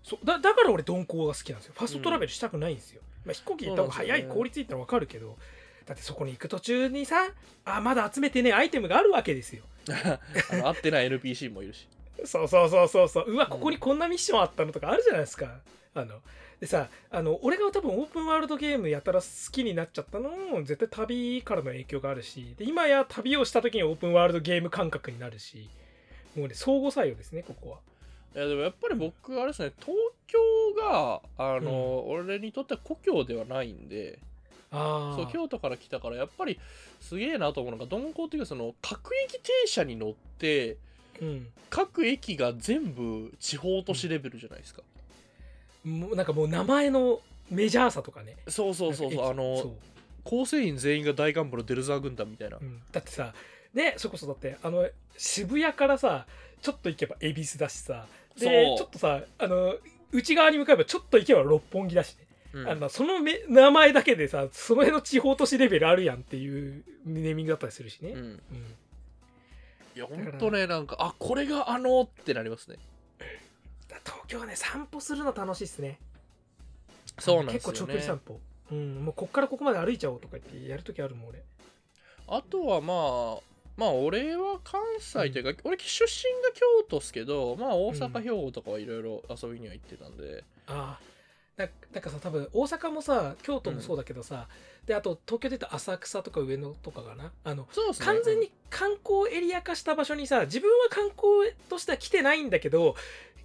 [0.08, 1.74] そうだだから俺鈍行が好きなんですよ。
[1.76, 5.36] ファストトラベルしたくないんですよ、まあ、飛行機行った方が早い効率いいってのは分かるけど
[5.84, 7.28] だってそこに行く途中にさ
[7.66, 9.64] あまだ集めてねアイテムがあるわけですよ。
[10.64, 11.86] 合ってない NPC もいるし。
[12.24, 13.32] そうそうそうそうそう。
[13.32, 15.60] うわここにこんなミッションあったのとかあるじゃないですか。
[15.94, 16.20] あの
[16.60, 25.68] でさあの俺が多分オープンワールドゲームやたら好きになっちゃったのも絶対旅からの影響があるしで今や旅をした時にオープンワールドゲーム感覚になるし
[26.36, 27.78] もうね相互作用ですねここは
[28.34, 30.38] いやでもやっぱり僕あれですね東京
[30.76, 34.18] があの、俺にとっては故郷ではないんで
[34.70, 36.58] あそう京都から来たからやっぱり
[37.00, 40.76] すげえなと思うのが鈍行っていうかその各駅停車に乗って
[41.20, 41.46] うん。
[41.70, 44.82] 各駅が全部地方都市レベルじゃないですか、
[45.84, 48.36] もうなんかもう名前のメジャーさとかね。
[48.48, 49.74] そうそうそうそうあの
[50.24, 52.80] 構成員全員が大幹部のデルザー軍団みたいな、うん。
[52.90, 53.34] だってさ
[53.74, 56.26] ねそれこそだってあの渋谷からさ
[56.60, 58.06] ちょっと行けば恵比寿だしさ。
[58.38, 59.74] でちょっとさあの
[60.12, 62.68] 内側に向かえばちょっと行けば六本木だしね、うん。
[62.68, 68.18] あのそのめ名前だけでさその辺の地方都市レベルあるやんっていうネーミングだったりするしね、うん。
[68.18, 68.40] うん。
[69.96, 72.76] いやほんとねなんかあこれがあのってなりますね。
[73.88, 75.98] だ東京はね散歩するの楽しいっすね。
[77.18, 78.40] そうなんですよ結構長距離散ね歩。
[78.70, 79.04] うん。
[79.04, 81.42] もうこっからここまで歩いちゃおうとか言ってやるときあるもん俺。
[82.28, 83.40] あとはまあ
[83.78, 90.44] まあ俺は関西というか、俺出身が京都っすけどまあ大阪、うん兵庫とかはいろいろ遊びには行ってたんで。
[90.66, 91.08] ああ。
[91.56, 94.46] だなんかさ多分大阪もさ京都もそうだけどさ、
[94.86, 97.32] であと東京で言うと浅草とか上野とかかな？
[97.42, 97.68] あのね。
[97.98, 102.94] 完全に観光エリア化した場所にさ自分は観光としては来てないんだけど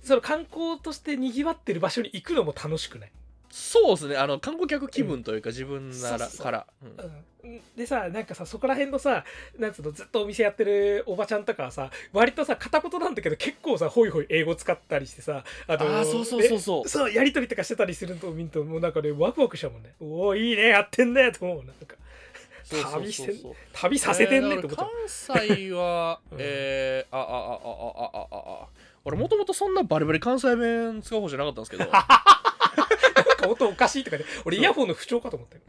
[0.03, 3.11] その観光としてにぎわってる場所に行くのも楽しくない、
[3.55, 4.17] そうですね。
[4.17, 7.61] あの観光客気分というか、自分ならから、うん。
[7.77, 9.23] でさなんかさそこら辺のさ
[9.59, 16.83] なんつうのずっとお店やってるおばちゃんとかはさ割とさ片言なんだけど結構さホイホイ英語使ったりしてさああーそうそうそうそう。
[16.83, 18.79] ねそうやり取りとかしてたりすると見るともう。
[18.79, 19.93] なんかねワクワクしたもんね。
[19.99, 21.95] おおいいねやってんねと思うなんか
[22.91, 26.37] 旅してん旅させてんねって思った、関西は、うん。
[26.39, 28.67] えー、あああああああああ。
[29.05, 31.85] 俺もともとそんなバリバリ関西弁使う方じゃなかったんですけど
[33.43, 35.61] か音おかしいとかで俺イヤホンの不調かと思ったよ。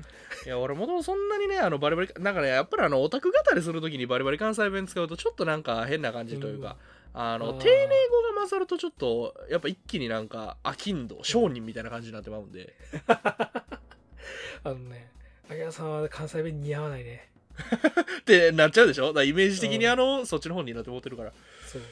[0.47, 6.77] いや俺もともとそんなにねあのバリバリなんかねやっぱりあのオタク語りするときにバリバリ関西弁使うとちょっとなんか変な感じというか、
[7.15, 7.59] あのあー。
[7.59, 12.75] 丁寧語が混ざるとちょっとやっぱ一気になんか飽きんど商人みたいな感じになってまうんで。
[13.09, 15.11] あのね
[15.49, 17.31] 秋田さんは関西弁似合わないね。
[18.21, 19.13] ってなっちゃうでしょ？
[19.13, 21.33] だイメージ的にあの、そっちの方になって思ってるから。
[21.67, 21.83] そう。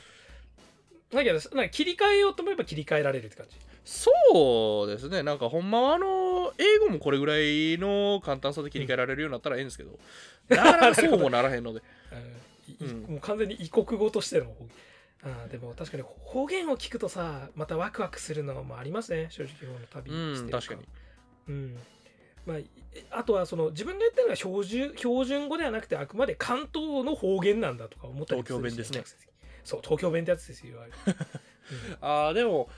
[1.14, 5.22] だけどなんか切り替えようと思えば切り替えられるって感じそうですね。
[5.22, 9.98] なんかほんまはあの英語もこれぐらいの簡単さで切り替えられるようになったらええんですけど、
[10.48, 11.82] なかなかそうもならへんので。
[12.80, 13.02] うん。
[13.02, 14.54] もう完全に異国語としての
[15.24, 19.26] あーでも確かに方言を聞くとさまたワクワクするのもありますね。
[19.30, 20.80] 正直この旅うんしてる確かに。
[21.48, 21.78] うん。
[22.46, 22.66] まあ、い
[23.10, 29.04] あとはその自分が言ってるのは標準標準語ではなくてあくまで関東の方言なんだとか思ったり東京弁ですね。
[29.64, 31.18] そう東京弁ってやつですよいわゆる。
[32.00, 32.68] あーでも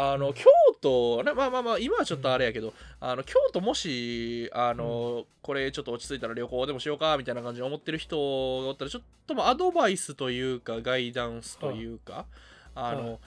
[0.00, 0.44] あの京
[0.80, 12.26] 都ねまあまあまあ今はちょっとあれやけど、あの京都もしあの、これちょっと落ち着いたら旅行でもしようかみたいな感じで思ってる人がおったらちょっともアドバイスというかガイダンスというか、
[12.76, 13.18] あの、はい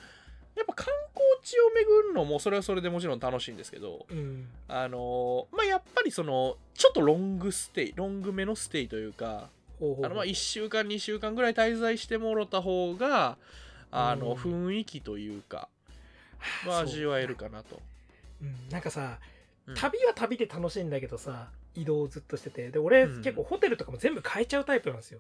[0.54, 4.48] やっぱ観光地を巡るのもそれはそれでもちろん楽しいんですけどうん。
[4.68, 9.48] あのまあやっぱりそのちょっとロングステイロングめのステイというか
[9.80, 13.38] あのまあ1週間2週間ぐらい滞在してもろた方が
[13.92, 14.68] あのうん。
[14.68, 15.70] 雰囲気というか、
[16.65, 17.80] まあ、そう味わえるかなと。
[18.41, 19.19] うん、なんかさ
[19.67, 19.75] うん。
[19.75, 22.69] 旅は旅で楽しいんだけどさ移動をずっとしてて。
[22.69, 23.21] で俺、うん。
[23.21, 25.19] 結構ホテルとかも全部変えちゃうタイプなんですよ。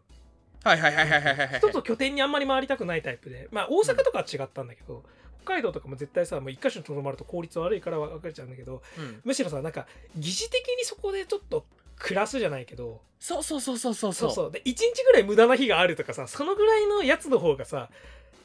[0.63, 1.59] はいはいはいはいはいはいはい。
[1.59, 3.47] 一つの拠点にあんまり回りたくないタイプで。
[3.51, 5.03] まあ大阪とかは違ったんだけど、
[5.43, 9.21] 北海道とかも絶対さもう一箇所にとどまると効率悪いから分かれちゃうんだけどうん。
[9.23, 11.65] むしろさなんか疑似的にそこでちょっと
[11.97, 14.13] 暮らすじゃないけどそうそうそうそうそう。
[14.13, 14.51] そうそう。
[14.51, 17.89] で1日ぐらい無駄な日があるとかさそのぐらいのやつの方がさ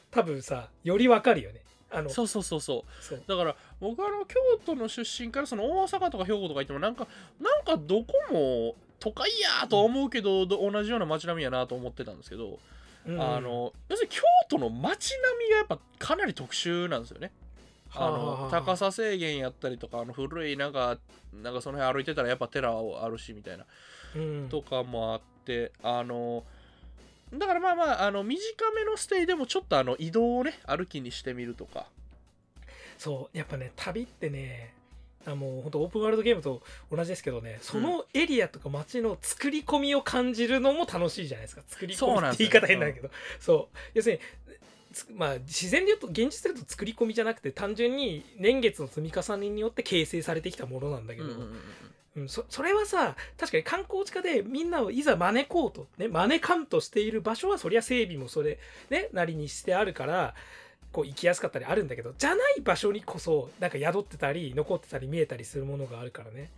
[0.09, 2.83] 多分さより分かるよねあのそうそうそうそ
[3.15, 3.21] う。
[3.27, 7.07] だから僕はあの京都の出身からその大阪とか兵庫とか行ってもなんか
[7.39, 9.29] なんかどこも都会
[9.61, 12.59] やとは思うけど、ど同じような街並みやなと思ってたんですけど、
[13.07, 17.31] うんあの要するに京都の街並みがやっぱかなり特殊なんですよね。
[17.93, 20.97] あの高さ制限やったりとかあの古いなんか
[21.33, 23.65] なんかその辺歩いてたらやっぱ寺あるしみたいな。
[24.15, 24.49] うん。
[24.49, 26.43] とかもあってあの
[27.33, 28.39] だからまあまああの短
[28.75, 31.85] めのステイでもちょっとあの移動をね歩きにしてみるとか。
[32.97, 34.73] そうやっぱね旅ってね
[35.25, 41.61] あもう本当オープンワールドゲームと同じですけどねそのエリアとか街の作り込みを感じるのも楽しいじゃないですか。
[41.67, 43.09] 作り込みって言い方変だけど。
[43.39, 43.77] そう。
[43.93, 44.21] 要するに
[44.93, 51.59] つまあ自然で言うと現実で言うと作り込みじゃなくて単純に年月の積み重ねによって形成されてきたものなんだけど、うんうんうん
[52.17, 60.35] うんうん、そそれはさ確かに観光地化でみんなをいざ招こうと、ね、招かんとしている場所はそりゃ整備もそれ、ね、なりにしてあるから
[60.91, 66.49] こう行きやすかったりあるんだけどじゃない場所にこそなんか宿ってたり残ってたり見えたりするものがあるからね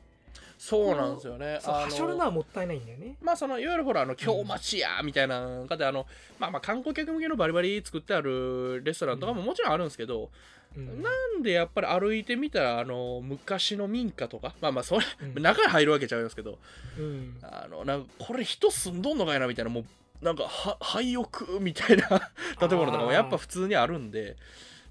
[0.60, 1.58] そうなんですよね。
[1.63, 3.15] あのはしょるのはもったいないんだよね。
[3.22, 6.06] まあそのいわゆるほらあの京町やみたいなので、あの
[6.38, 10.30] まあまあ観光客向けのバリバリ作ってあるレストランとかももちろんあるんですけど、
[10.75, 11.01] うん。
[11.01, 15.05] なんでやっぱり歩いてみたらあの昔の民家とかまあまあそれ、
[15.36, 15.41] うん。
[15.41, 16.60] 中に入るわけちゃうんですけど
[16.97, 17.38] うん。
[17.41, 19.86] あのなんかこれ人住んどんのかいなみたいなもう
[20.25, 22.08] なんかは廃屋みたいな
[22.60, 24.36] 建物とかもやっぱ普通にあるんで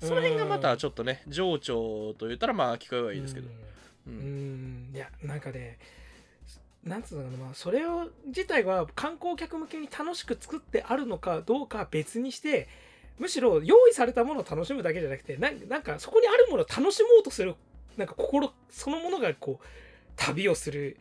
[0.00, 3.48] その辺がまたちょっとね情緒と言ったらまあ聞こえはいいですけど、
[4.06, 4.90] ううん。
[4.90, 4.94] ん。
[4.94, 5.78] いやなんかね
[6.84, 12.68] なんつうのかな、まあ、それを自体は観光客向けに楽しく作ってあるのかどうかは別にして
[13.18, 17.54] むしろ用意されたものを楽しむだけじゃなくてなんなんかそこにあるものを楽しもうとする
[17.96, 19.66] なんか心そのものがこう
[20.16, 20.96] 旅をする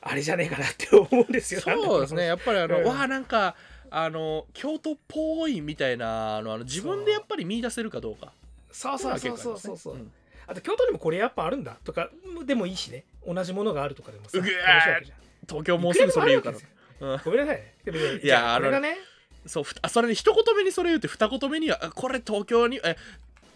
[0.00, 1.60] あれじゃねえかなって思うんですよ。
[1.60, 2.26] そうですね。
[2.26, 2.84] やっぱりあの、うん。
[2.84, 3.56] わあなんか
[3.90, 8.32] あの京都っぽいみたいなあの自分でやっぱり見出せるかどうか。
[8.70, 10.12] そうそうそうそうそうそう、ん。
[10.46, 12.10] あと京都にもこれやっぱあるんだとか
[12.44, 13.04] でもいいしね。
[13.26, 14.38] 同じものがあるとかでもさ
[15.48, 16.58] 東京もうすぐそれ言うから。
[16.58, 16.66] いくら
[17.00, 17.30] でもあるわけですよ。
[17.30, 17.56] ごめんなさい。
[17.56, 17.74] ね。
[17.84, 18.96] でもね、いやあれがね、
[19.46, 22.96] そうふあそれで一言目にそれ言って二言目にはあこれ東京にえ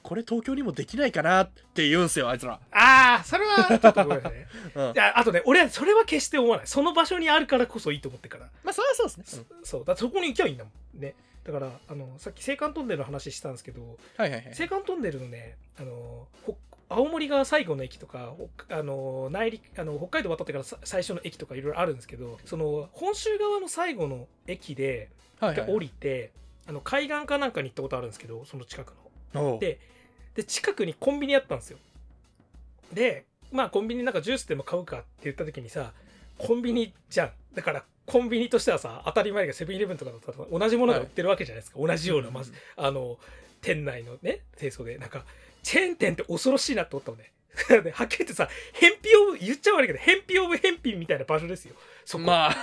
[0.03, 4.47] これ東京にもできないかなって言うんすよあいつら、ああ、それはちょっとごめんね。
[4.75, 6.67] うんいやあとね、俺はそれは決して思わない。
[6.67, 8.51] その場所にあるからこそいいと思ってるから。
[8.65, 11.01] まあそれはそうですね、そう、だそこに行きゃいいんだもん。
[11.01, 11.15] ね。
[11.45, 16.57] だから、あの、さっき青函トンネルの話したんですけど、はいはいはい青函トンネルのね、あの、ほ
[16.91, 25.71] 青森が最後の駅とかほあの内陸あの北海道渡ってからさ最初の駅とかいろいろあるんですけどその本州側の最後の駅ではいはい。
[25.71, 26.33] 降りて、
[26.67, 28.93] あの海岸かなんかに行ったことあるんですけどその近く
[29.33, 29.59] の。
[29.61, 29.79] で
[30.35, 31.79] で近くにコンビニあったんですよ。
[32.93, 35.93] でまあコンビニなんかジュースでも買うかって言った時にさ
[36.39, 37.31] コンビニじゃん。
[37.55, 43.19] だからコンビニとしてはさ当たり前がセブンイレブンとかだったら同じものが売ってるわけじゃないですか、同じようなまず、あの
[43.61, 44.99] 店内のね清掃で。
[44.99, 45.25] なんか
[45.69, 47.31] チェーン店って恐ろしいなって思ったのね。
[47.85, 51.75] ではっきり言ってさ返品オブ言っちゃ悪いけど返品オブ返品みたいな場所ですよ。
[52.07, 52.57] そこ、まあ。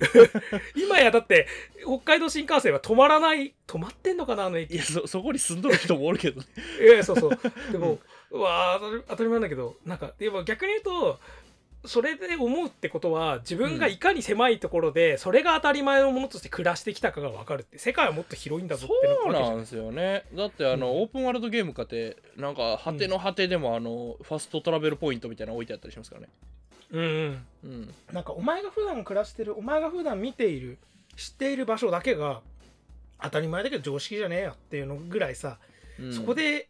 [0.74, 1.46] 今やだって
[1.82, 4.72] 北海道新幹線は止まらない止まってんのかなあの駅。
[4.72, 6.46] いやそそこに住んどる人もおるけどね。
[6.80, 7.38] いやそうそう。
[7.70, 7.98] でも、
[8.30, 11.20] うわあ当たり当たり前だけどなんかでも逆に言うと
[11.88, 20.24] それで思うってことは自分がいかに狭いところで、それが当たり前のものとして暮らしてきたかが分かるって世界はもっと広いんだぞってそうなんですよね。
[20.34, 21.02] だってあの、うん。
[21.02, 26.28] オープンワールドゲームかってなんか果ての果てでもあのファストトラベルポイントみたいなの置いてあったりしますからね。
[26.90, 27.46] うんうん。
[27.64, 27.94] うん。
[28.12, 30.78] なんかお前が普段暮らしてるお前が普段見ている
[31.16, 32.40] 知っている場所だけが
[33.20, 35.58] 当たり前だけど常識じゃねえよっていうのぐらいさ、
[36.00, 36.12] うん。
[36.12, 36.68] そこで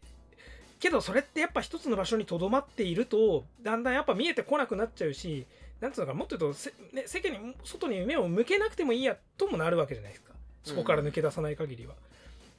[0.79, 5.45] けどそれってやっぱ一つの場所にとどまっているとだんだんやっぱ見えてこなくなっちゃうし
[5.81, 6.59] なんつうのかもっと言うと、
[6.93, 11.93] ね、世間に外に目を向けなくてもいいやともなるわけじゃないですかそこから抜け出さない限りは。
[11.93, 12.05] だか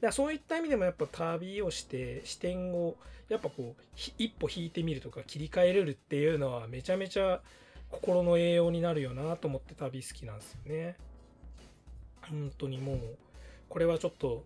[0.06, 2.96] らそういった意味でもやっぱ旅をして視点を
[3.28, 3.83] やっぱこう
[4.18, 7.40] 一歩引いてみるとか切り替えれるっていうのはめちゃめちゃ
[7.90, 10.96] 心の栄養になるよなと思って旅好きなんですよね。
[12.22, 12.98] 本当にもう
[13.68, 14.44] これはちょっと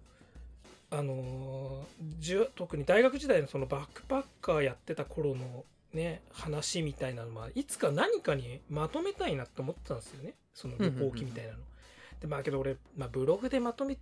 [0.96, 1.84] あのー
[2.18, 11.58] じゅ特に大学時代のそのバックパッカーやってた頃のね話みたいなのはいつか何かにまとめたいなって思ってたんですよねその旅行記みたいなの。
[12.20, 13.98] でまあけど俺、まあ、ブログでまとめ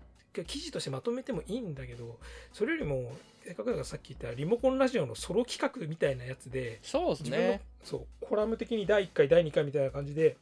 [0.47, 2.19] 記事としてまとめてもいいんだけど
[2.53, 3.13] それよりも
[3.45, 10.37] せっかくだからさっき言ったリモコンラジオのソロ企画みたいなやつでそうですねそうコラム的に第1回第2回みたいな感じで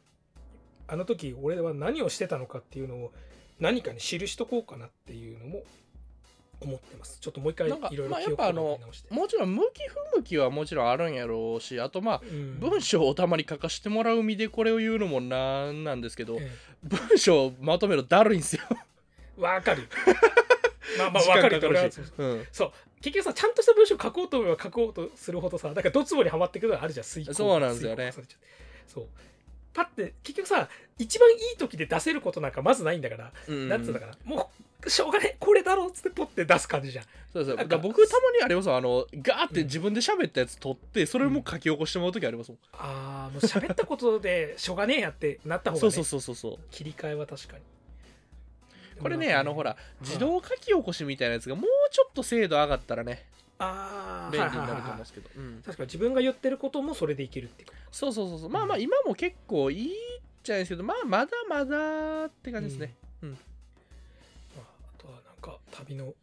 [0.87, 3.11] あの時俺は何をしてたのかっていうのを
[3.59, 5.63] 何かに記しとこうかなっていうのも
[6.61, 7.19] 思ってます。
[7.19, 12.59] ちょっともう一回いろいろ記憶をやっぱあの思い直して、もちろん向き不向きはもちろんあるんやろうしあとまあうん。
[12.59, 16.51] 文章をたまに書かしてもらう身でこれを言うのもなんなんですけどえ
[16.83, 18.61] 文章をまとめるのだるいんですよ。
[19.37, 19.87] えわかる。
[20.97, 21.55] まあまあ時わかる。
[21.61, 21.99] 間かかるし。
[21.99, 22.33] 俺はそうう。
[22.35, 22.47] ん。
[22.51, 22.71] そう。
[23.01, 27.33] 結局さちゃんとした文章書こうと思えば書こうとするほどさだからドツボにはまっていくのがあるじゃん遂行。
[27.33, 28.13] そうなんですよね。
[28.87, 29.07] そう。
[29.73, 33.69] パッて結局さ一番いい時で出せることなんかまずないんだから、うん。
[33.69, 34.13] なんつうんだかな。
[34.23, 37.05] もうしょうがねえこれだろうっつってポッて出す感じじゃん。
[37.31, 37.55] そうそう。
[37.55, 46.59] だかから僕たまにありますあのガーって自分で喋ったやつ取ってそれも書き起こしてもらう時ありますもん、ああもう喋ったことでしょうがねえやってなった方が、ね、そうそうそうそうそう。
[46.71, 47.63] 切り替えは確かに。
[49.01, 53.25] これねでもなんかあのほら自動書き起こしみたいなやつがもうちょっと精度上がったらね
[53.57, 55.61] ああ便利になると思うんですけど、うん。
[55.63, 58.49] 確かに自分が言ってることもそれでいけるっていうかそうそうそうそう。
[58.49, 63.37] まあまあ今も結構いいっちゃいですけどまあまだまだって感じですね、まあ、あとはなん
[65.41, 66.13] か旅の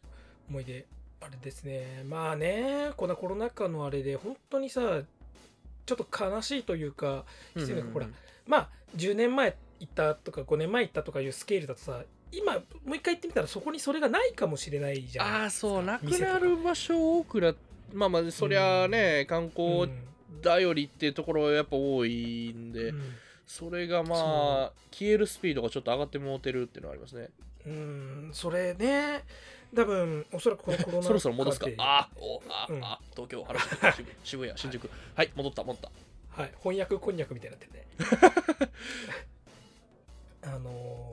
[0.49, 0.87] 思い出
[1.21, 2.05] あれですね。
[2.07, 5.03] まあねこのコロナ禍のあれで本当にさ
[5.85, 8.07] ちょっと悲しいというかうん失礼なほら
[8.47, 12.61] まあ10年前行ったとか5年前行ったとかいうスケールだとさ今も
[12.93, 15.27] う一回行ってみたらそこにそれがないかもしれないじゃん。
[15.27, 17.55] ああそうなくなる場所多くな
[17.93, 19.91] まあまあそりゃあね、観う光ん
[20.43, 23.03] 頼りっていうところやっぱ多いんで、うん。
[23.47, 24.23] それがまそ
[24.67, 27.31] あ消えるスピードがちょっと上がってもうてるっていうのはありますね
[27.69, 27.73] う
[28.29, 29.25] んそれね。
[29.75, 31.67] 多分おそらくこのコロナそろそろ戻すか。
[31.79, 35.91] あおあ、うんあ東京原宿渋渋谷新宿はい戻った戻った。
[36.31, 38.71] はい、翻訳こんにゃくみたいになってるね。
[40.43, 41.09] あのー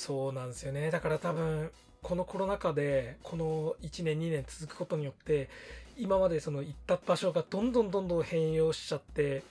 [0.00, 0.90] そうなんですよね。
[0.90, 5.50] だから多分、このコロナ禍で、この1年、2年続くことによって、
[5.98, 9.42] 今までその行った場所がどんどんどんどん変容しちゃって、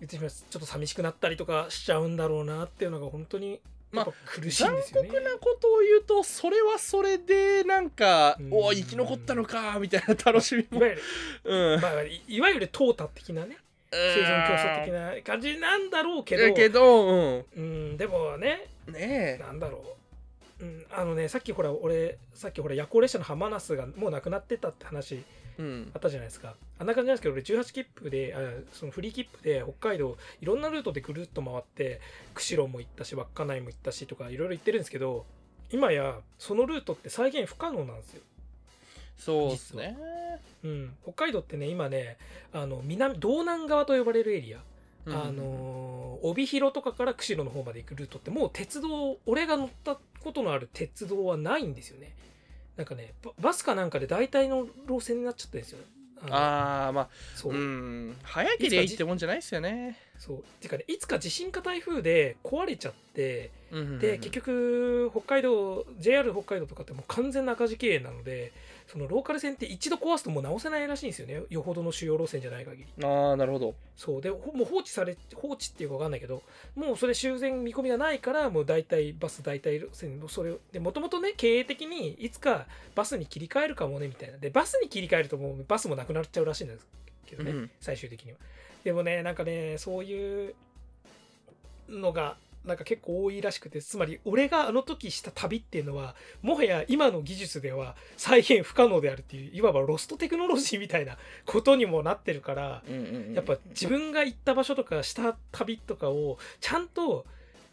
[0.00, 3.60] 言ってしまちょっと寂しくなったりとかしちゃうんだろうなっていうのが本当に
[4.02, 5.08] やっぱ苦しいんですよね。
[5.08, 8.48] 残酷なことを言うとそれはそれでなんか、うん。
[8.52, 10.78] お生き残ったのかみたいな楽しみも。
[10.78, 11.02] いわゆる、
[11.44, 11.80] うん。
[11.80, 13.56] まあ、いいわゆる淘汰的なね、
[13.90, 17.44] 生存競争的な感じなんだろうけど、だけどうん。
[17.56, 19.42] うん、でもね、ねえ。
[19.42, 19.96] なんだろ
[20.60, 25.24] う、うん、あのねさっきほら俺さっきほら夜行列車の浜那須がもうなくなってたって話うん
[25.94, 26.54] あったじゃないですか。
[26.78, 28.40] あんな感じなんですけど俺18切符であ
[28.72, 32.00] そのフリー切符で北海道いろんなルートでぐるっと回って
[32.34, 35.24] 釧路も行ったし稚内も行ったしとかいろいろ行ってるんですけど
[35.70, 38.22] 今やそのルートって再現不可能なんですよ、
[39.16, 39.96] そうですね。
[40.62, 42.18] うん、北海道ってね今ね
[42.52, 44.60] あの南道南側と呼ばれるエリア。
[45.06, 45.14] うん。
[45.14, 52.14] あのー帯広とかから釧路の方まで行くルートってもう鉄道俺が乗ったことのある鉄道はないんですよね
[52.76, 55.78] なんかねババスかなんかで大体の路線になっちゃってるんですよ
[56.22, 57.52] あのああまあそう。
[57.52, 59.98] う、ん早けりゃいいってもんじゃないっすよね。
[60.18, 60.44] そう。
[60.60, 68.52] てかねいつか地震か台風で壊れちゃってでで結局北海道 JR 北海道とかってもう完全な赤字経営なので
[68.86, 71.42] そのローカル線って一度壊すともう直せないらしいんですよね。
[71.50, 73.04] よほどの主要路線じゃない限り。
[73.04, 73.74] ああなるほど。
[73.96, 74.20] そう。
[74.20, 76.42] でほもう放置され放置っていうか分かんないけど
[76.76, 84.38] もうそれ修繕見込みがないからもう大体バス大体路線それをでもともとね経営的にいつかバスに切り替えるかもねみたいな。
[84.38, 86.86] でバスに切り替えるともうバスもなくなっちゃうらしいんです
[87.26, 87.70] けどね、うん。
[87.80, 88.38] 最終的には。
[88.84, 90.54] でもねなんかねそういう
[91.88, 102.82] のがなんか結構多いらしくてつまり俺があの時した旅っていうのはもはや今の技術では再現不可能であるっていういわばロストテクノロジーみたいなことにもなってるから
[103.34, 107.24] やっぱ自分が行った場所とかした旅とかをちゃんと、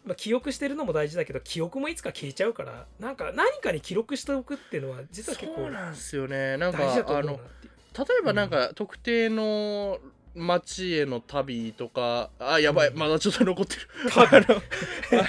[0.04, 6.56] まあ、記憶してるのも大事だけど記憶もいつか消えちゃうからなんか何かに記録しておくっていうのは実は結構そうなんですよね。
[6.56, 7.74] なんか大事だと思うなっていう。
[7.96, 9.98] 例えばなんか特定の
[10.34, 12.98] 町への旅とかあやばいうん。
[12.98, 13.88] まだちょっと残ってる。
[14.16, 14.20] あ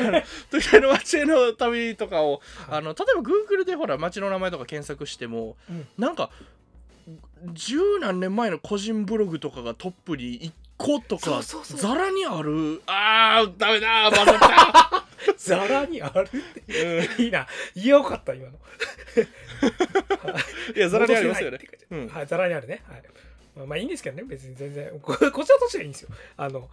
[0.02, 5.88] のあの町への旅とかをあの例えば Google でほら町の名前とか検索してもうん。
[5.98, 6.30] なんか
[7.54, 12.82] 十何年前の個人ブログとかがトップに1個とかざらにある。
[12.88, 15.06] あーダメだ 混ざった。
[15.38, 16.42] ざらにあるうん。
[17.04, 17.48] っていいな。
[17.76, 18.54] よかった今の。
[20.76, 21.60] いやざらにありますよね。
[21.92, 22.08] うん。
[22.08, 22.82] はいざらにあるね。
[22.90, 23.04] はい
[23.56, 25.00] まあまあいいんですけどね別に全然。
[25.02, 26.10] こ こちらとしてはいいんですよ。
[26.38, 26.70] あの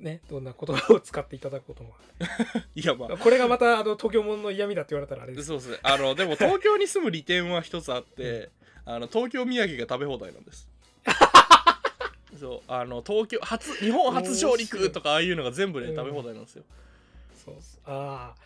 [0.00, 1.94] ねどんな言葉を使っていただくことも
[2.74, 3.16] いやまあ。
[3.16, 5.46] これがまたあの東京もんの嫌味だって言われたらあれです。
[5.46, 5.78] そうですね。
[5.82, 8.50] あのでも東京に住む利点は一つあって、
[8.84, 10.68] あの東京土産が食べ放題なんです。
[12.38, 12.62] そう。
[12.70, 15.96] あの東京初日本初上陸とかああいうのが全部ねうん。
[15.96, 16.64] 食べ放題なんですよ、
[17.44, 17.54] そう
[17.86, 18.40] ああ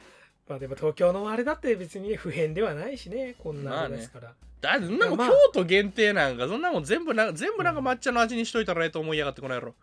[0.48, 9.74] まあでも東京のあれだって別に不変ではないしねこんなあれですから、だってそんなもんまあ京都限定なんかそんなもん全部な全部なんか抹茶の味にしといたらええと思いやがってこの野郎。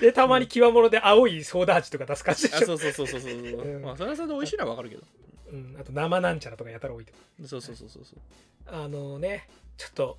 [0.00, 3.78] でたまに極物で青いソーダ味とか出す感じでしょ、うそうそうそうそうそう、う。
[3.78, 3.82] ん。
[3.82, 5.02] まあそれはそれで美味しいのはわかるけど。
[5.52, 7.12] うん、あと生なんちゃらとかやたら置いて。
[7.44, 8.18] そうそうそうそうそう。
[8.66, 10.18] あのねちょっと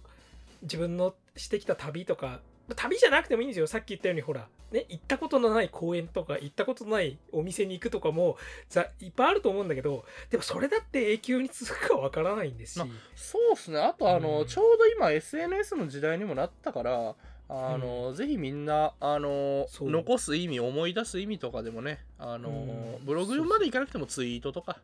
[0.62, 2.42] 自分のしてきた旅とか
[2.76, 3.68] 旅じゃなくてもいいんですよ。
[3.68, 8.38] さっき言ったようにほらね行ったことのない公園とか行ったことのないお店に行くとかも
[8.70, 13.80] ざいっぱいあると思うんだけどでもそれだって永久に続くかわからないんですし、まそうっすね。
[13.80, 14.48] あとあの、うん。
[14.48, 17.16] ちょうど今 SNS の時代にもなったから
[17.50, 23.06] あの、ぜひみんなあの残す意味思い出す意味とかでもねあの、うん。
[23.06, 24.78] ブログまでいかなくてもツイートとか。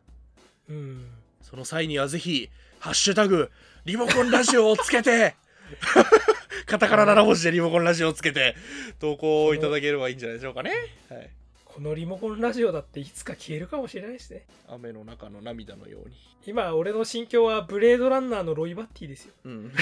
[0.68, 1.10] うん。
[1.40, 3.50] その際にはぜひ「ハッシュタグ
[3.84, 5.34] リモコンラジオ」をつけて
[6.66, 8.54] カタカナ7文字でリモコンラジオをつけて
[8.98, 10.72] 投稿いただければいいんじゃないでしょうかね、
[11.08, 11.30] はい、
[11.64, 14.46] このリモコンラジオだっていつか消えるかもしれないですね。
[14.66, 16.16] 雨の中の涙のように。
[16.44, 19.34] 今俺の心境はブレードランナーのロイバッティですよ。
[19.44, 19.72] うん。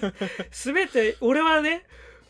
[0.52, 1.86] 全て俺はね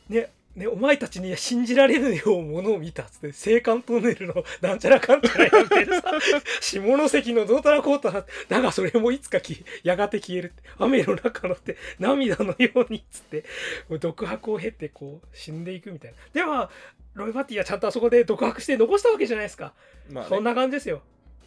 [0.08, 6.12] ねね、お前たちには信じられるようものを見たっつって青函トンネルのなんちゃらかんちゃらやめてるさ
[6.62, 8.60] 下関のどうたらこうたらだ。
[8.62, 10.46] がそれもいつかきやがて消える。
[10.46, 13.44] って雨の中のって涙のようにっつって
[14.00, 16.16] 独白を経てこう死んでいくみたいな。
[16.32, 16.70] でも
[17.12, 19.74] ロイ・バッティはちゃんとあそこで独白して残したわけじゃないですか、
[20.10, 20.30] まあね。
[20.30, 21.02] そんな感じですよ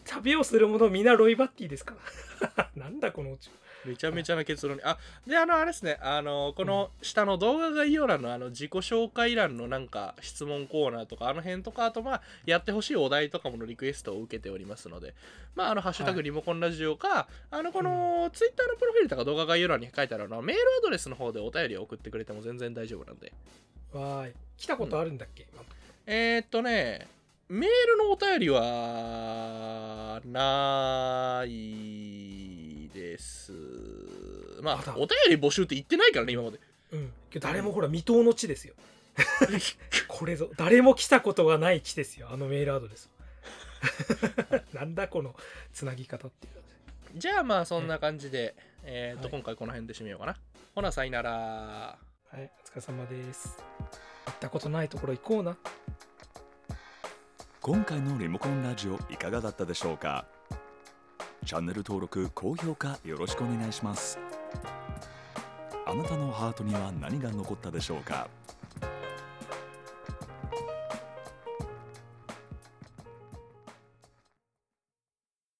[0.09, 1.95] 旅をする者みんなロイ・バッティですか？
[2.55, 3.51] ら なんだこのうち
[3.85, 4.77] めちゃめちゃな結論。
[4.77, 4.83] に。
[4.83, 15.13] あ、で、あの、あれですね、あの、この下の動画概要欄のあの自己紹介欄のなんか質問コーナーとか、あの辺とか、あとまあ、やってほしいお題とかものリクエストを受けておりますので、
[15.55, 16.23] まあ、あの、ハッシュタグはい。
[16.25, 23.31] リモコンラジオか、あの、このツイッターのプロフィールとか動画概要欄に書いてあるあのメールアドレスの方でお便りを送ってくれても全然大丈夫なんで。
[23.93, 24.33] わーい。
[24.57, 25.63] 来たことあるんだっけ、今
[26.05, 27.07] えー、っとね、
[27.49, 33.51] メールのお便りは、ないです。
[34.61, 36.59] まあ、お便り募集って言ってないからね、今まで。
[36.91, 38.75] うん、誰もほら未踏の地ですよ。
[40.07, 43.09] これぞ誰も来たことがない地ですよあのメールアドレス。
[44.71, 45.35] なんだこの
[45.73, 46.53] つなぎ方っていう
[47.15, 47.29] じ。
[47.29, 49.31] ゃあまあ、そんな感じで、えー、っと、はい。
[49.31, 50.37] 今回この辺で締めようかな。
[50.75, 51.31] ほな、さいなら。
[51.31, 53.57] はいお疲れ様です。
[54.27, 55.57] 行ったことないところ行こうな
[57.61, 60.23] 今回のリモコンラジオいかがだったでしょうか？
[61.45, 64.17] チャンネル登録高評価よろしくお願いします。
[65.85, 68.29] あなたのハートには何が残ったでしょうか？